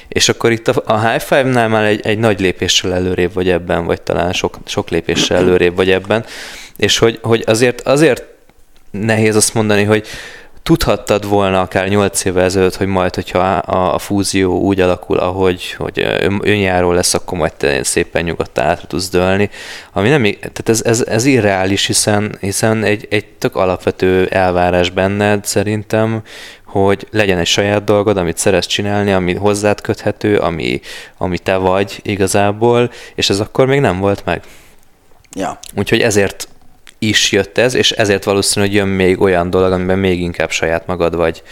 [0.09, 3.85] És akkor itt a, a High Five-nál már egy, egy nagy lépéssel előrébb vagy ebben,
[3.85, 6.25] vagy talán sok, sok lépéssel előrébb vagy ebben,
[6.77, 8.25] és hogy, hogy azért, azért
[8.91, 10.07] nehéz azt mondani, hogy
[10.63, 15.73] tudhattad volna akár 8 évvel ezelőtt, hogy majd, hogyha a, a fúzió úgy alakul, ahogy
[15.73, 16.07] hogy
[16.41, 19.51] önjáró lesz, akkor majd te szépen nyugodtan át tudsz dőlni.
[19.93, 25.45] Ami nem, tehát ez, ez, ez irreális, hiszen, hiszen egy, egy tök alapvető elvárás benned
[25.45, 26.23] szerintem,
[26.65, 30.81] hogy legyen egy saját dolgod, amit szeretsz csinálni, ami hozzád köthető, ami,
[31.19, 34.43] ami te vagy igazából, és ez akkor még nem volt meg.
[35.35, 35.59] Ja.
[35.77, 36.49] Úgyhogy ezért
[37.03, 40.87] is jött ez, és ezért valószínű, hogy jön még olyan dolog, amiben még inkább saját
[40.87, 41.43] magad vagy,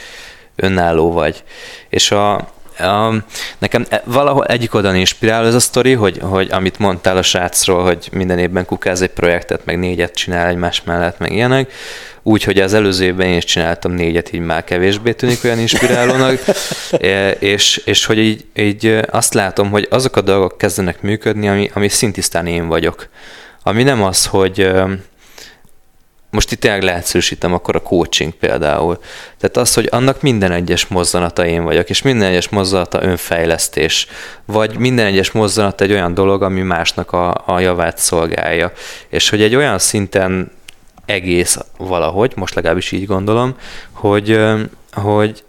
[0.57, 1.43] önálló vagy.
[1.89, 2.49] És a,
[2.85, 3.25] Um,
[3.59, 7.83] nekem e, valahol egyik oldalon inspirál ez a sztori, hogy, hogy amit mondtál a srácról,
[7.83, 11.73] hogy minden évben kukáz egy projektet, meg négyet csinál egymás mellett, meg ilyenek,
[12.23, 16.39] úgy, hogy az előző évben én is csináltam négyet, így már kevésbé tűnik olyan inspirálónak,
[16.91, 21.71] e, és, és hogy így, így azt látom, hogy azok a dolgok kezdenek működni, ami,
[21.75, 23.09] ami szintisztán én vagyok.
[23.63, 24.71] Ami nem az, hogy
[26.31, 28.99] most itt tényleg lehetszősítem akkor a coaching például.
[29.39, 34.07] Tehát az, hogy annak minden egyes mozzanata én vagyok, és minden egyes mozzanata önfejlesztés,
[34.45, 38.73] vagy minden egyes mozzanat egy olyan dolog, ami másnak a, a javát szolgálja.
[39.09, 40.51] És hogy egy olyan szinten
[41.05, 43.57] egész valahogy, most legalábbis így gondolom,
[43.93, 44.41] hogy,
[44.93, 45.45] hogy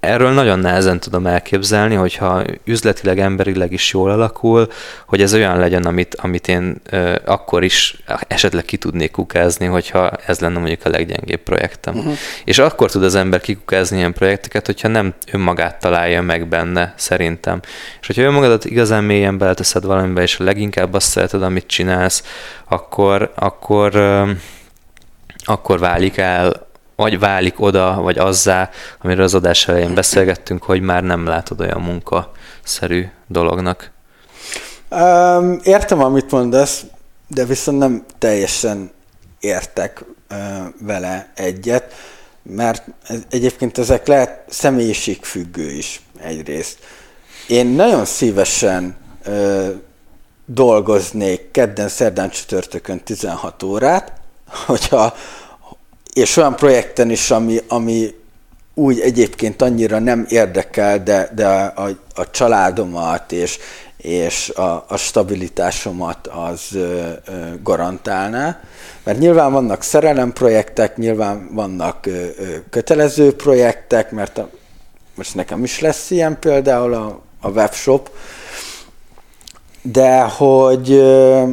[0.00, 4.68] erről nagyon nehezen tudom elképzelni, hogyha üzletileg, emberileg is jól alakul,
[5.06, 10.10] hogy ez olyan legyen, amit, amit én ö, akkor is esetleg ki tudnék kukázni, hogyha
[10.26, 11.96] ez lenne mondjuk a leggyengébb projektem.
[11.96, 12.12] Uh-huh.
[12.44, 17.60] És akkor tud az ember kikukázni ilyen projekteket, hogyha nem önmagát találja meg benne, szerintem.
[18.00, 22.24] És hogyha önmagadat igazán mélyen beleteszed valamibe, és leginkább azt szereted, amit csinálsz,
[22.68, 24.30] akkor, akkor, ö,
[25.44, 26.68] akkor válik el
[27.00, 28.70] vagy válik oda, vagy azzá,
[29.02, 33.90] amiről az adás elején beszélgettünk, hogy már nem látod olyan munkaszerű dolognak.
[34.90, 36.84] Um, értem, amit mondasz,
[37.28, 38.90] de viszont nem teljesen
[39.40, 40.36] értek uh,
[40.80, 41.94] vele egyet,
[42.42, 42.84] mert
[43.30, 46.78] egyébként ezek lehet személyiségfüggő is egyrészt.
[47.48, 49.68] Én nagyon szívesen uh,
[50.46, 54.12] dolgoznék kedden, szerdán, csütörtökön 16 órát,
[54.66, 55.14] hogyha
[56.12, 58.14] és olyan projekten is, ami, ami
[58.74, 63.58] úgy egyébként annyira nem érdekel, de, de a, a családomat és,
[63.96, 68.60] és a, a stabilitásomat az ö, ö, garantálná.
[69.02, 74.48] Mert nyilván vannak szerelemprojektek, nyilván vannak ö, ö, kötelező projektek, mert a,
[75.14, 78.10] most nekem is lesz ilyen például a, a webshop,
[79.82, 81.44] de hogy ö,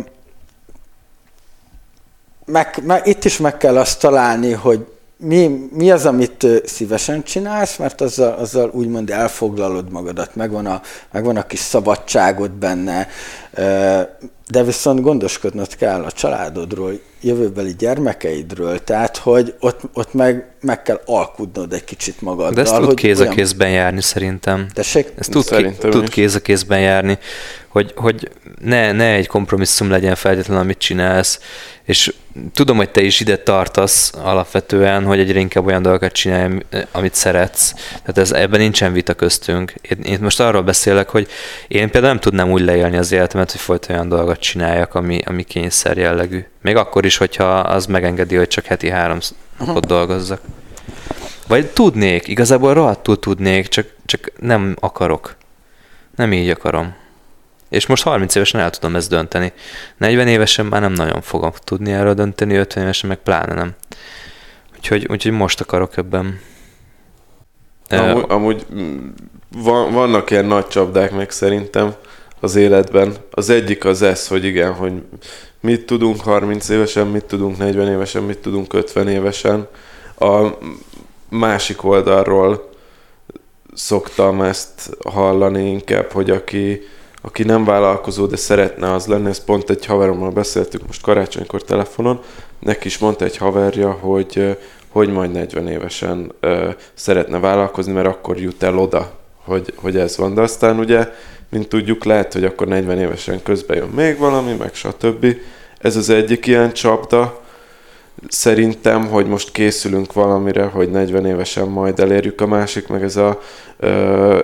[2.48, 4.86] meg, meg, itt is meg kell azt találni, hogy
[5.18, 10.82] mi, mi az, amit szívesen csinálsz, mert azzal, azzal úgymond elfoglalod magadat, megvan a,
[11.12, 13.08] megvan a kis szabadságod benne,
[14.48, 21.02] de viszont gondoskodnod kell a családodról, jövőbeli gyermekeidről, tehát hogy ott, ott meg, meg kell
[21.06, 22.52] alkudnod egy kicsit magaddal.
[22.52, 24.68] De ezt tud kéz a kézben járni szerintem.
[24.74, 25.12] Tessék?
[25.18, 27.18] Ez tud, ké, tud kéz a kézben járni,
[27.68, 28.30] hogy, hogy
[28.62, 31.40] ne, ne egy kompromisszum legyen feltétlenül, amit csinálsz,
[31.84, 32.14] és
[32.54, 36.58] tudom, hogy te is ide tartasz alapvetően, hogy egyre inkább olyan dolgokat csinálj,
[36.92, 37.74] amit szeretsz.
[37.74, 39.74] Tehát ez, ebben nincsen vita köztünk.
[39.82, 41.28] Én, én most arról beszélek, hogy
[41.68, 45.44] én például nem tudnám úgy leélni az életemet, hogy folyton olyan dolgot csináljak, ami, ami
[45.44, 46.46] kényszer jellegű.
[46.62, 49.20] Még akkor is, hogyha az megengedi, hogy csak heti három
[49.60, 50.42] napot dolgozzak.
[51.48, 55.36] Vagy tudnék, igazából rohadtul tudnék, csak, csak nem akarok.
[56.16, 56.96] Nem így akarom.
[57.70, 59.52] És most 30 évesen el tudom ezt dönteni.
[59.98, 63.76] 40 évesen már nem nagyon fogom tudni erről dönteni, 50 évesen meg pláne nem.
[64.76, 66.40] Úgyhogy, úgyhogy most akarok ebben.
[67.90, 69.08] Amúgy, amúgy mm,
[69.50, 71.96] van, vannak ilyen nagy csapdák meg szerintem
[72.40, 73.16] az életben.
[73.32, 74.94] Az egyik az ez, hogy igen, hogy
[75.60, 79.68] mit tudunk 30 évesen, mit tudunk 40 évesen, mit tudunk 50 évesen.
[80.20, 80.48] A
[81.30, 82.70] másik oldalról
[83.74, 86.82] szoktam ezt hallani inkább, hogy aki,
[87.22, 92.22] aki nem vállalkozó, de szeretne az lenni, ezt pont egy haverommal beszéltük most karácsonykor telefonon,
[92.60, 94.58] neki is mondta egy haverja, hogy
[94.98, 99.12] hogy majd 40 évesen ö, szeretne vállalkozni, mert akkor jut el oda,
[99.44, 100.34] hogy, hogy ez van.
[100.34, 101.12] De aztán ugye,
[101.50, 105.26] mint tudjuk, lehet, hogy akkor 40 évesen közben jön még valami, meg stb.
[105.80, 107.42] Ez az egyik ilyen csapda,
[108.28, 113.42] szerintem, hogy most készülünk valamire, hogy 40 évesen majd elérjük a másik, meg ez a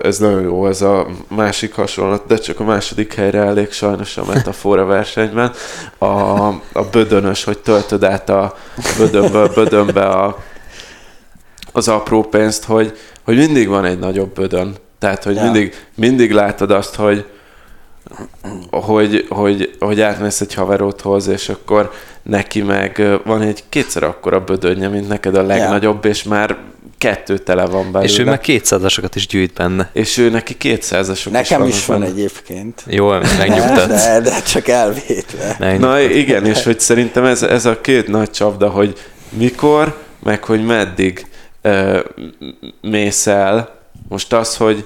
[0.02, 4.24] ez nagyon jó, ez a másik hasonlat, de csak a második helyre elég sajnos a
[4.24, 5.52] metafora versenyben.
[5.98, 6.06] A,
[6.72, 8.56] a bödönös, hogy töltöd át a
[8.98, 10.42] bödönből bödönbe a,
[11.72, 14.76] az apró pénzt, hogy, hogy mindig van egy nagyobb bödön.
[15.04, 15.42] Tehát, hogy ja.
[15.42, 17.24] mindig, mindig látod azt, hogy
[18.70, 24.88] hogy, hogy, hogy átmész egy haverodhoz, és akkor neki meg van egy kétszer akkora bödönje,
[24.88, 26.10] mint neked a legnagyobb, ja.
[26.10, 26.56] és már
[26.98, 28.12] kettő tele van belőle.
[28.12, 29.90] És ő meg kétszázasokat is gyűjt benne.
[29.92, 32.82] És ő neki kétszázasok Nekem is, is van, van egyébként.
[32.86, 34.04] Jó, megnyugtatsz.
[34.04, 35.76] De, de csak elvétve.
[35.78, 40.64] Na igen, és hogy szerintem ez, ez a két nagy csapda, hogy mikor, meg hogy
[40.64, 41.26] meddig
[41.62, 41.98] uh,
[42.80, 43.82] mész el.
[44.08, 44.84] Most az, hogy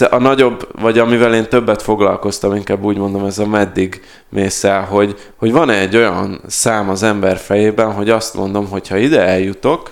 [0.00, 4.82] a nagyobb, vagy amivel én többet foglalkoztam, inkább úgy mondom, ez a meddig mész el,
[4.84, 9.20] hogy, hogy van-e egy olyan szám az ember fejében, hogy azt mondom, hogy ha ide
[9.20, 9.90] eljutok,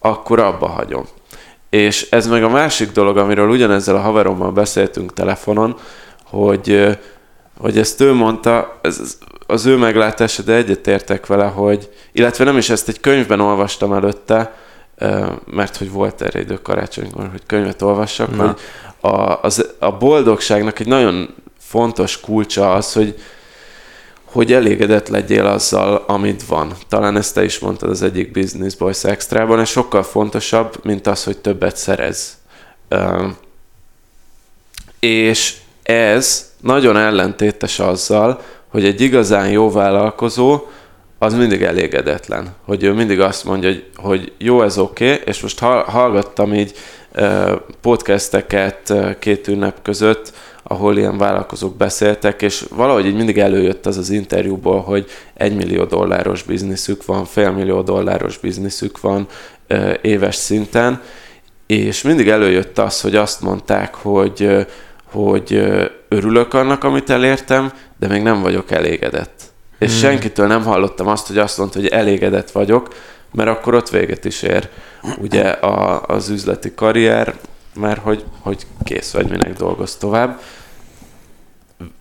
[0.00, 1.04] akkor abba hagyom.
[1.70, 5.76] És ez meg a másik dolog, amiről ugyanezzel a haverommal beszéltünk telefonon,
[6.24, 6.98] hogy,
[7.58, 12.70] hogy ezt ő mondta, ez az ő meglátása, de egyetértek vele, hogy, illetve nem is
[12.70, 14.54] ezt egy könyvben olvastam előtte,
[15.44, 18.46] mert hogy volt erre idő karácsonykor, hogy könyvet olvassak, Na.
[18.46, 18.56] hogy
[19.10, 23.20] a, az, a boldogságnak egy nagyon fontos kulcsa az, hogy
[24.24, 26.72] hogy elégedett legyél azzal, amit van.
[26.88, 31.24] Talán ezt te is mondtad az egyik Business Boys Extra-ban, és sokkal fontosabb, mint az,
[31.24, 32.38] hogy többet szerez.
[35.00, 40.66] És ez nagyon ellentétes azzal, hogy egy igazán jó vállalkozó
[41.18, 42.54] az mindig elégedetlen.
[42.64, 46.74] Hogy ő mindig azt mondja, hogy, hogy jó, ez oké, okay, és most hallgattam így
[47.80, 54.10] podcasteket két ünnep között, ahol ilyen vállalkozók beszéltek, és valahogy így mindig előjött az az
[54.10, 59.26] interjúból, hogy egy millió dolláros bizniszük van, fél millió dolláros bizniszük van
[60.02, 61.02] éves szinten,
[61.66, 64.66] és mindig előjött az, hogy azt mondták, hogy,
[65.04, 65.68] hogy
[66.08, 69.42] örülök annak, amit elértem, de még nem vagyok elégedett.
[69.78, 70.00] És hmm.
[70.00, 72.94] senkitől nem hallottam azt, hogy azt mondta, hogy elégedett vagyok,
[73.32, 74.68] mert akkor ott véget is ér
[75.18, 77.34] ugye a, az üzleti karrier,
[77.74, 80.40] mert hogy, hogy kész vagy, minek dolgoz tovább.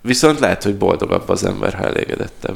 [0.01, 2.55] Viszont lehet, hogy boldogabb az ember, ha elégedettebb.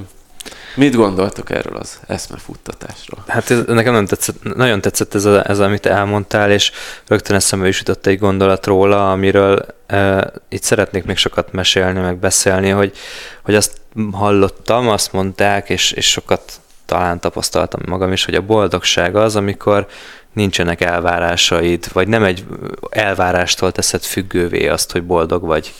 [0.76, 3.24] Mit gondoltok erről az eszmefuttatásról?
[3.28, 6.72] Hát ez, nekem nem tetszett, nagyon tetszett ez, a, ez, amit elmondtál, és
[7.08, 12.18] rögtön eszembe is jutott egy gondolat róla, amiről e, itt szeretnék még sokat mesélni, meg
[12.18, 12.98] beszélni, hogy,
[13.44, 13.81] hogy azt
[14.12, 19.88] hallottam, azt mondták, és, és sokat talán tapasztaltam magam is, hogy a boldogság az, amikor
[20.34, 22.46] nincsenek elvárásaid, vagy nem egy
[22.90, 25.74] elvárástól teszed függővé azt, hogy boldog vagy.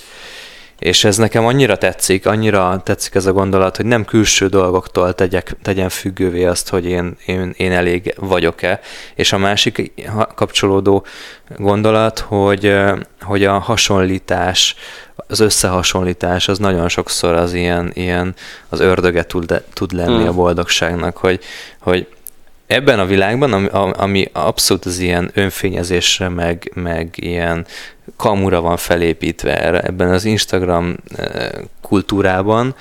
[0.82, 5.56] És ez nekem annyira tetszik, annyira tetszik ez a gondolat, hogy nem külső dolgoktól tegyek,
[5.62, 8.80] tegyen függővé azt, hogy én, én, én elég vagyok-e.
[9.16, 9.92] És a másik
[10.36, 11.06] kapcsolódó
[11.58, 12.74] gondolat, hogy,
[13.22, 14.76] hogy a hasonlítás,
[15.16, 18.36] az összehasonlítás az nagyon sokszor az ilyen, ilyen
[18.70, 20.28] az ördöge tud, tud lenni mm.
[20.28, 21.40] a boldogságnak, hogy,
[21.80, 22.08] hogy
[22.72, 27.66] ebben a világban, ami, ami abszolút az ilyen önfényezésre, meg, meg ilyen
[28.18, 31.50] kamura van felépítve erre, ebben az Instagram eh,
[31.82, 32.76] kultúrában,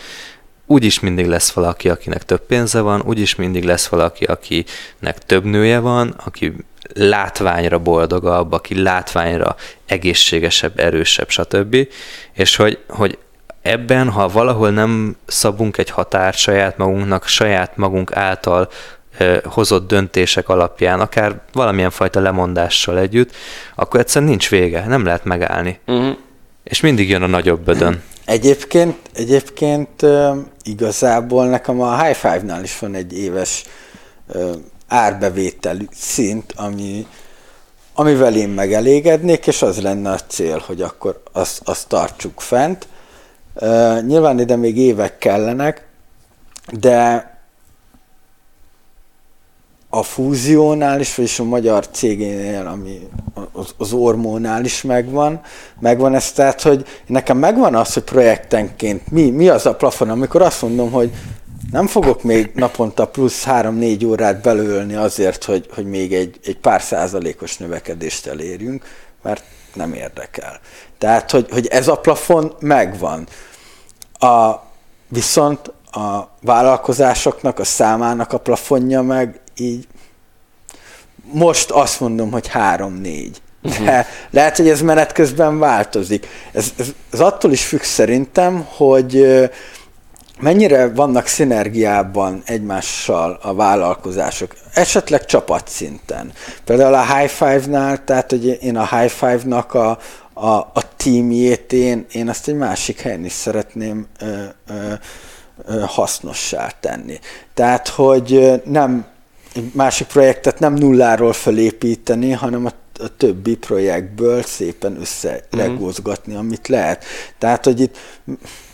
[0.66, 5.78] úgyis mindig lesz valaki, akinek több pénze van, úgyis mindig lesz valaki, akinek több nője
[5.78, 6.54] van, aki
[6.94, 11.76] látványra boldogabb, aki látványra egészségesebb, erősebb, stb.
[12.32, 13.18] És hogy, hogy
[13.62, 18.68] ebben, ha valahol nem szabunk egy határt saját magunknak, saját magunk által
[19.44, 23.30] hozott döntések alapján, akár valamilyen fajta lemondással együtt,
[23.74, 25.78] akkor egyszerűen nincs vége, nem lehet megállni.
[25.86, 26.16] Uh-huh.
[26.64, 28.02] És mindig jön a nagyobb bödön.
[28.24, 30.06] Egyébként, egyébként
[30.62, 33.64] igazából nekem a High Five-nál is van egy éves
[34.88, 37.06] árbevétel szint, ami,
[37.94, 42.88] amivel én megelégednék, és az lenne a cél, hogy akkor azt, azt tartsuk fent.
[44.06, 45.86] nyilván ide még évek kellenek,
[46.72, 47.29] de
[49.90, 53.08] a fúziónál is, vagyis a magyar cégénél, ami
[53.76, 55.40] az, Ormónál is megvan,
[55.80, 60.42] megvan ez, tehát, hogy nekem megvan az, hogy projektenként mi, mi az a plafon, amikor
[60.42, 61.10] azt mondom, hogy
[61.70, 66.82] nem fogok még naponta plusz 3-4 órát belőlni azért, hogy, hogy még egy, egy pár
[66.82, 68.84] százalékos növekedést elérjünk,
[69.22, 69.42] mert
[69.74, 70.60] nem érdekel.
[70.98, 73.26] Tehát, hogy, hogy ez a plafon megvan.
[74.18, 74.54] A,
[75.08, 79.86] viszont a vállalkozásoknak, a számának a plafonja meg így
[81.32, 83.40] most azt mondom, hogy három-négy.
[83.62, 83.84] Uh-huh.
[83.84, 86.26] De lehet, hogy ez menet közben változik.
[86.52, 89.26] Ez, ez, ez attól is függ szerintem, hogy
[90.40, 96.32] mennyire vannak szinergiában egymással a vállalkozások, esetleg csapatszinten.
[96.64, 99.98] Például a High Five-nál, tehát hogy én a High Five-nak a,
[100.32, 104.92] a, a teamjét én, én azt egy másik helyen is szeretném ö, ö,
[105.66, 107.18] ö, hasznossá tenni.
[107.54, 109.06] Tehát, hogy nem
[109.54, 116.40] egy másik projektet nem nulláról felépíteni, hanem a, a többi projektből szépen összelegózgatni, mm-hmm.
[116.40, 117.04] amit lehet.
[117.38, 117.96] Tehát, hogy itt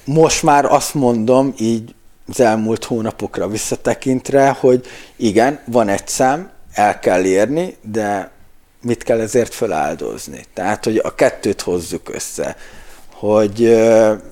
[0.04, 1.94] most már azt mondom, így
[2.28, 4.86] az elmúlt hónapokra visszatekintve, hogy
[5.16, 8.30] igen, van egy szám, el kell érni, de
[8.82, 10.44] mit kell ezért feláldozni?
[10.54, 12.56] Tehát, hogy a kettőt hozzuk össze.
[13.12, 13.84] Hogy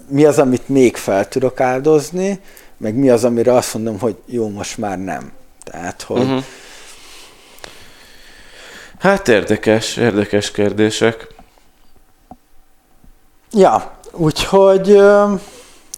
[0.08, 2.40] mi az, amit még fel tudok áldozni,
[2.76, 5.32] meg mi az, amire azt mondom, hogy jó, most már nem.
[5.64, 6.20] Tehát, hogy...
[6.20, 6.44] Uh-huh.
[8.98, 11.26] Hát érdekes, érdekes kérdések.
[13.52, 15.00] Ja, úgyhogy...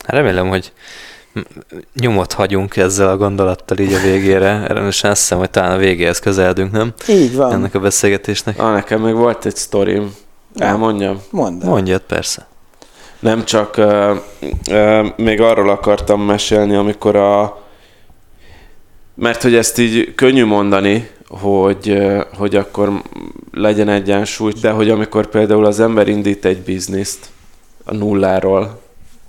[0.07, 0.73] Remélem, hogy
[1.95, 4.49] nyomot hagyunk ezzel a gondolattal így a végére.
[4.69, 6.93] Erre most azt hiszem, hogy talán a végéhez közeledünk, nem?
[7.09, 7.53] Így van.
[7.53, 8.59] Ennek a beszélgetésnek.
[8.59, 10.14] Ah, nekem még volt egy sztorim.
[10.57, 11.23] Elmondjam?
[11.31, 12.47] Mondd Mondjad, persze.
[13.19, 14.17] Nem csak, uh,
[14.71, 17.64] uh, még arról akartam mesélni, amikor a...
[19.19, 21.99] Mert hogy ezt így könnyű mondani, hogy,
[22.35, 23.03] hogy akkor
[23.53, 27.27] legyen egyensúly, de hogy amikor például az ember indít egy bizniszt
[27.85, 28.81] a nulláról,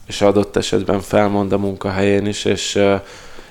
[0.08, 2.80] és adott esetben felmond a munkahelyén is, és,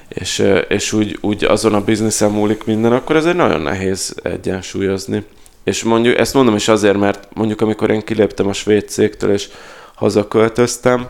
[0.09, 5.25] és, és úgy, úgy azon a bizniszen múlik minden, akkor ez egy nagyon nehéz egyensúlyozni.
[5.65, 9.49] És mondjuk, ezt mondom is azért, mert mondjuk amikor én kiléptem a svéd cégtől, és
[9.95, 11.09] hazaköltöztem,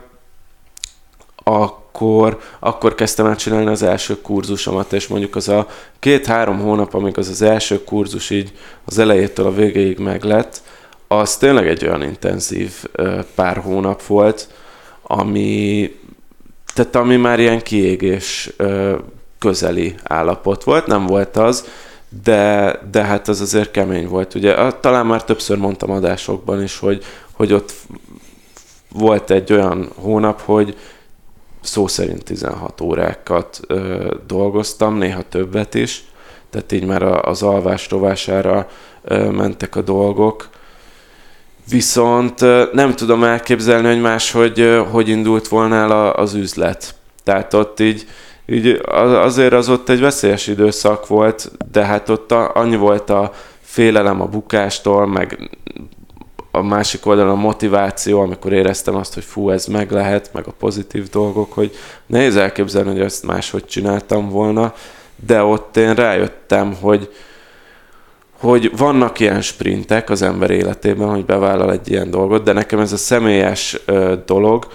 [1.50, 5.66] akkor, akkor kezdtem el csinálni az első kurzusomat, és mondjuk az a
[5.98, 8.52] két-három hónap, amíg az az első kurzus így
[8.84, 10.62] az elejétől a végéig meglett,
[11.08, 12.72] az tényleg egy olyan intenzív
[13.34, 14.48] pár hónap volt,
[15.02, 15.90] ami,
[16.74, 18.50] tehát ami már ilyen kiégés
[19.38, 21.64] közeli állapot volt, nem volt az,
[22.22, 24.34] de, de hát az azért kemény volt.
[24.34, 27.72] Ugye talán már többször mondtam adásokban is, hogy, hogy ott
[28.92, 30.76] volt egy olyan hónap, hogy
[31.66, 36.04] szó szerint 16 órákat ö, dolgoztam, néha többet is,
[36.50, 38.68] tehát így már az alvás rovására
[39.04, 40.48] ö, mentek a dolgok,
[41.68, 42.40] Viszont
[42.72, 46.94] nem tudom elképzelni, hogy máshogy hogy indult volna el az üzlet.
[47.24, 48.06] Tehát ott így,
[48.46, 54.20] így azért az ott egy veszélyes időszak volt, de hát ott annyi volt a félelem
[54.20, 55.50] a bukástól, meg
[56.56, 60.52] a másik oldalon a motiváció, amikor éreztem azt, hogy fú, ez meg lehet, meg a
[60.58, 61.74] pozitív dolgok, hogy
[62.06, 64.74] nehéz elképzelni, hogy ezt máshogy csináltam volna,
[65.26, 67.12] de ott én rájöttem, hogy,
[68.38, 72.92] hogy vannak ilyen sprintek az ember életében, hogy bevállal egy ilyen dolgot, de nekem ez
[72.92, 73.78] a személyes
[74.26, 74.66] dolog,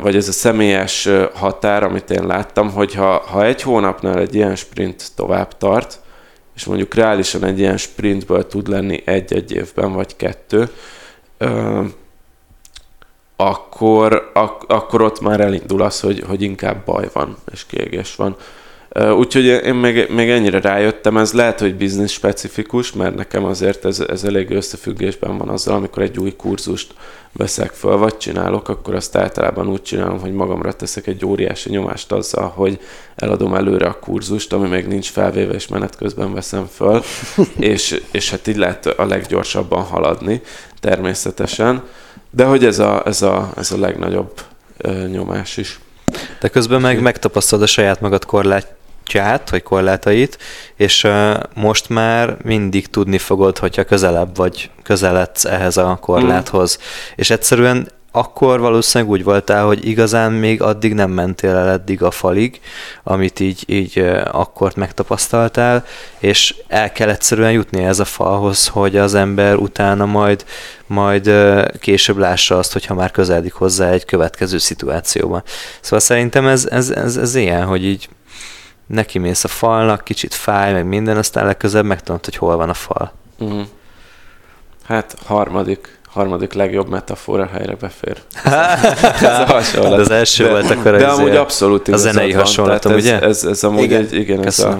[0.00, 4.56] vagy ez a személyes határ, amit én láttam, hogy ha, ha egy hónapnál egy ilyen
[4.56, 6.00] sprint tovább tart,
[6.62, 10.70] és mondjuk reálisan egy ilyen sprintből tud lenni egy-egy évben, vagy kettő,
[13.36, 18.36] akkor, ak- akkor ott már elindul az, hogy, hogy inkább baj van, és kiégés van.
[18.94, 24.00] Úgyhogy én még, még ennyire rájöttem, ez lehet, hogy biznisz specifikus, mert nekem azért ez,
[24.00, 26.94] ez elég összefüggésben van azzal, amikor egy új kurzust
[27.32, 32.12] veszek föl, vagy csinálok, akkor azt általában úgy csinálom, hogy magamra teszek egy óriási nyomást
[32.12, 32.80] azzal, hogy
[33.16, 37.02] eladom előre a kurzust, ami még nincs felvéve, és menet közben veszem föl,
[37.58, 40.40] és, és hát így lehet a leggyorsabban haladni,
[40.80, 41.82] természetesen,
[42.30, 44.40] de hogy ez a, ez a, ez a legnagyobb
[45.10, 45.80] nyomás is.
[46.40, 48.74] De közben meg megtapasztalod a saját magad korlát,
[49.04, 50.38] korlátját, vagy korlátait,
[50.76, 51.08] és
[51.54, 56.78] most már mindig tudni fogod, hogyha közelebb vagy, közeledsz ehhez a korláthoz.
[56.80, 57.12] Mm.
[57.16, 62.10] És egyszerűen akkor valószínűleg úgy voltál, hogy igazán még addig nem mentél el eddig a
[62.10, 62.60] falig,
[63.02, 63.98] amit így, így
[64.32, 65.84] akkor megtapasztaltál,
[66.18, 70.44] és el kell egyszerűen jutni ez a falhoz, hogy az ember utána majd,
[70.86, 71.30] majd
[71.80, 75.42] később lássa azt, hogyha már közeledik hozzá egy következő szituációba.
[75.80, 78.08] Szóval szerintem ez, ez, ez, ez ilyen, hogy így
[78.86, 82.74] neki mész a falnak, kicsit fáj, meg minden, aztán legközelebb megtanult, hogy hol van a
[82.74, 83.12] fal.
[83.38, 83.62] Uh-huh.
[84.84, 88.16] Hát harmadik, harmadik legjobb metafora helyre befér.
[89.20, 89.94] ez a hasonlat.
[89.94, 93.20] De az első de, volt akkor De amúgy abszolút A zenei hasonlatom, ugye?
[93.20, 94.00] Ez, ez, ez amúgy igen.
[94.00, 94.78] egy, igen, ez a,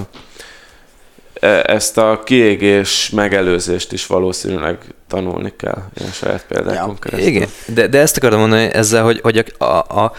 [1.40, 4.78] e, ezt a kiégés megelőzést is valószínűleg
[5.09, 6.98] tanulni kell, ilyen saját példákon ja.
[6.98, 7.28] keresztül.
[7.28, 10.12] Igen, de, de ezt akarom mondani ezzel, hogy, hogy a, a, a,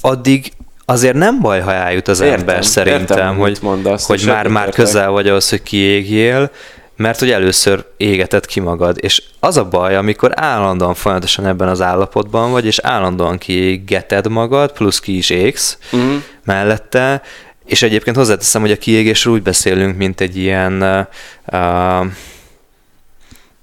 [0.00, 0.52] addig
[0.86, 4.70] azért nem baj, ha eljut az értem, ember szerintem, értem, hogy, mondasz, hogy már, már
[4.70, 6.50] közel vagy ahhoz, hogy kiégjél,
[6.96, 8.96] mert hogy először égeted ki magad.
[9.00, 14.72] És az a baj, amikor állandóan folyamatosan ebben az állapotban vagy, és állandóan kiégeted magad,
[14.72, 16.22] plusz ki is égsz uh-huh.
[16.44, 17.22] mellette,
[17.64, 21.06] és egyébként hozzáteszem, hogy a kiégésről úgy beszélünk, mint egy ilyen
[21.52, 22.06] uh,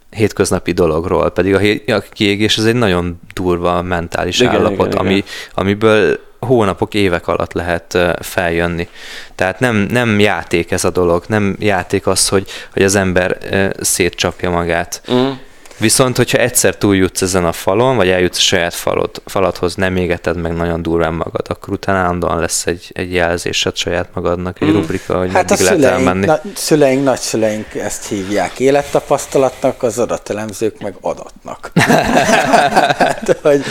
[0.09, 4.97] hétköznapi dologról, pedig a, hé- a kiégés az egy nagyon durva mentális igen, állapot, igen,
[4.97, 5.27] ami, igen.
[5.53, 8.87] amiből hónapok, évek alatt lehet feljönni.
[9.35, 13.37] Tehát nem, nem játék ez a dolog, nem játék az, hogy, hogy az ember
[13.79, 15.01] szétcsapja magát.
[15.11, 15.29] Mm.
[15.77, 20.37] Viszont, hogyha egyszer túljutsz ezen a falon, vagy eljutsz a saját falod, faladhoz, nem égeted
[20.37, 24.73] meg nagyon durván magad, akkor utána állandóan lesz egy, egy jelzésed saját magadnak, egy mm.
[24.73, 26.25] rubrika, hogy hát a szüleink, elmenni.
[26.25, 31.71] Na, szüleink, nagyszüleink ezt hívják élettapasztalatnak, az adatelemzők meg adatnak.
[32.97, 33.63] hát, hogy...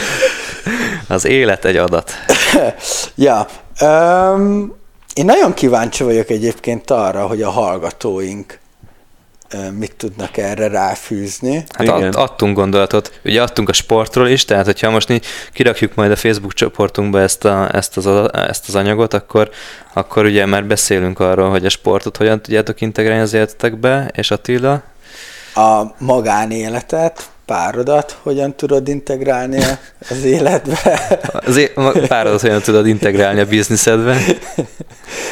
[1.08, 2.12] Az élet egy adat.
[3.14, 3.46] ja.
[3.80, 4.80] Um,
[5.14, 8.60] én nagyon kíváncsi vagyok egyébként arra, hogy a hallgatóink
[9.78, 11.64] mit tudnak erre ráfűzni.
[11.68, 12.12] Hát Igen.
[12.12, 15.20] adtunk gondolatot, ugye adtunk a sportról is, tehát hogyha most mi
[15.52, 19.50] kirakjuk majd a Facebook csoportunkba ezt, a, ezt, az, ezt az anyagot, akkor,
[19.92, 24.82] akkor ugye már beszélünk arról, hogy a sportot hogyan tudjátok integrálni az életetekbe, és Attila?
[25.54, 29.64] A magánéletet, párodat hogyan tudod integrálni
[30.10, 31.08] az életbe?
[31.32, 31.72] Az é-
[32.06, 34.16] párodat hogyan tudod integrálni a bizniszedbe?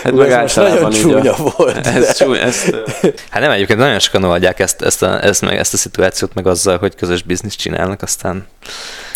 [0.03, 1.53] Hát meg ez nagyon csúnya a...
[1.57, 1.87] volt.
[1.87, 2.13] Ez de...
[2.13, 2.77] csúnya, ezt...
[3.31, 6.47] Hát nem, egyébként nagyon sokan oldják ezt, ezt, a, ezt, meg, ezt a szituációt meg
[6.47, 8.47] azzal, hogy közös bizniszt csinálnak, aztán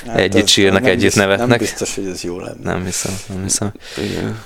[0.06, 1.48] hát együtt sírnak, együtt biztos, nevetnek.
[1.48, 2.72] Nem biztos, hogy ez jó lenne.
[2.72, 3.72] Nem hiszem, nem hiszem.
[3.98, 4.38] Igen.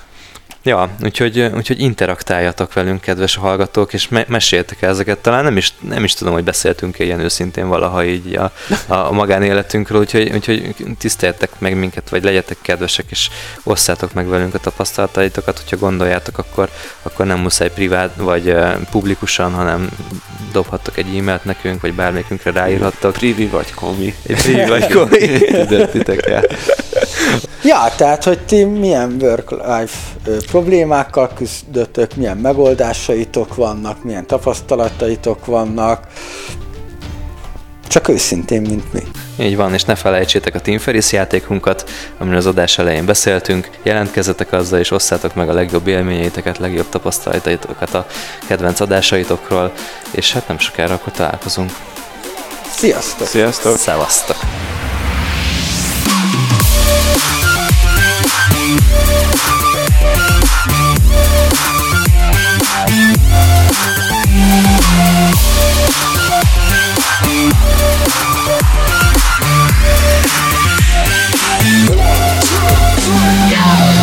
[0.63, 5.17] Ja, úgyhogy, úgyhogy interaktáljatok velünk, kedves hallgatók, és me- meséltek ezeket.
[5.17, 8.51] Talán nem is, nem is tudom, hogy beszéltünk-e ilyen őszintén valaha így a,
[8.87, 13.29] a magánéletünkről, úgyhogy, úgyhogy tiszteljetek meg minket, vagy legyetek kedvesek, és
[13.63, 16.69] osszátok meg velünk a tapasztalataitokat, hogyha gondoljátok, akkor,
[17.01, 19.89] akkor nem muszáj privát, vagy uh, publikusan, hanem
[20.51, 23.13] dobhattok egy e-mailt nekünk, vagy bármelyikünkre ráírhattok.
[23.13, 24.13] Privi vagy komi.
[24.23, 25.17] Privi vagy komi.
[26.27, 26.43] El.
[27.63, 29.97] Ja, tehát, hogy ti milyen work-life
[30.49, 36.07] problémákkal küzdötök, milyen megoldásaitok vannak, milyen tapasztalataitok vannak,
[37.87, 39.01] csak őszintén, mint mi.
[39.39, 43.69] Így van, és ne felejtsétek a Team Ferris játékunkat, amiről az adás elején beszéltünk.
[43.83, 48.05] Jelentkezzetek azzal, és osszátok meg a legjobb élményeiteket, legjobb tapasztalataitokat a
[48.47, 49.71] kedvenc adásaitokról,
[50.11, 51.71] és hát nem sokára akkor találkozunk.
[52.75, 53.27] Sziasztok!
[53.27, 53.77] Sziasztok!
[53.77, 54.37] Szevasztok!
[59.41, 59.78] Thank
[73.49, 73.99] Yeah.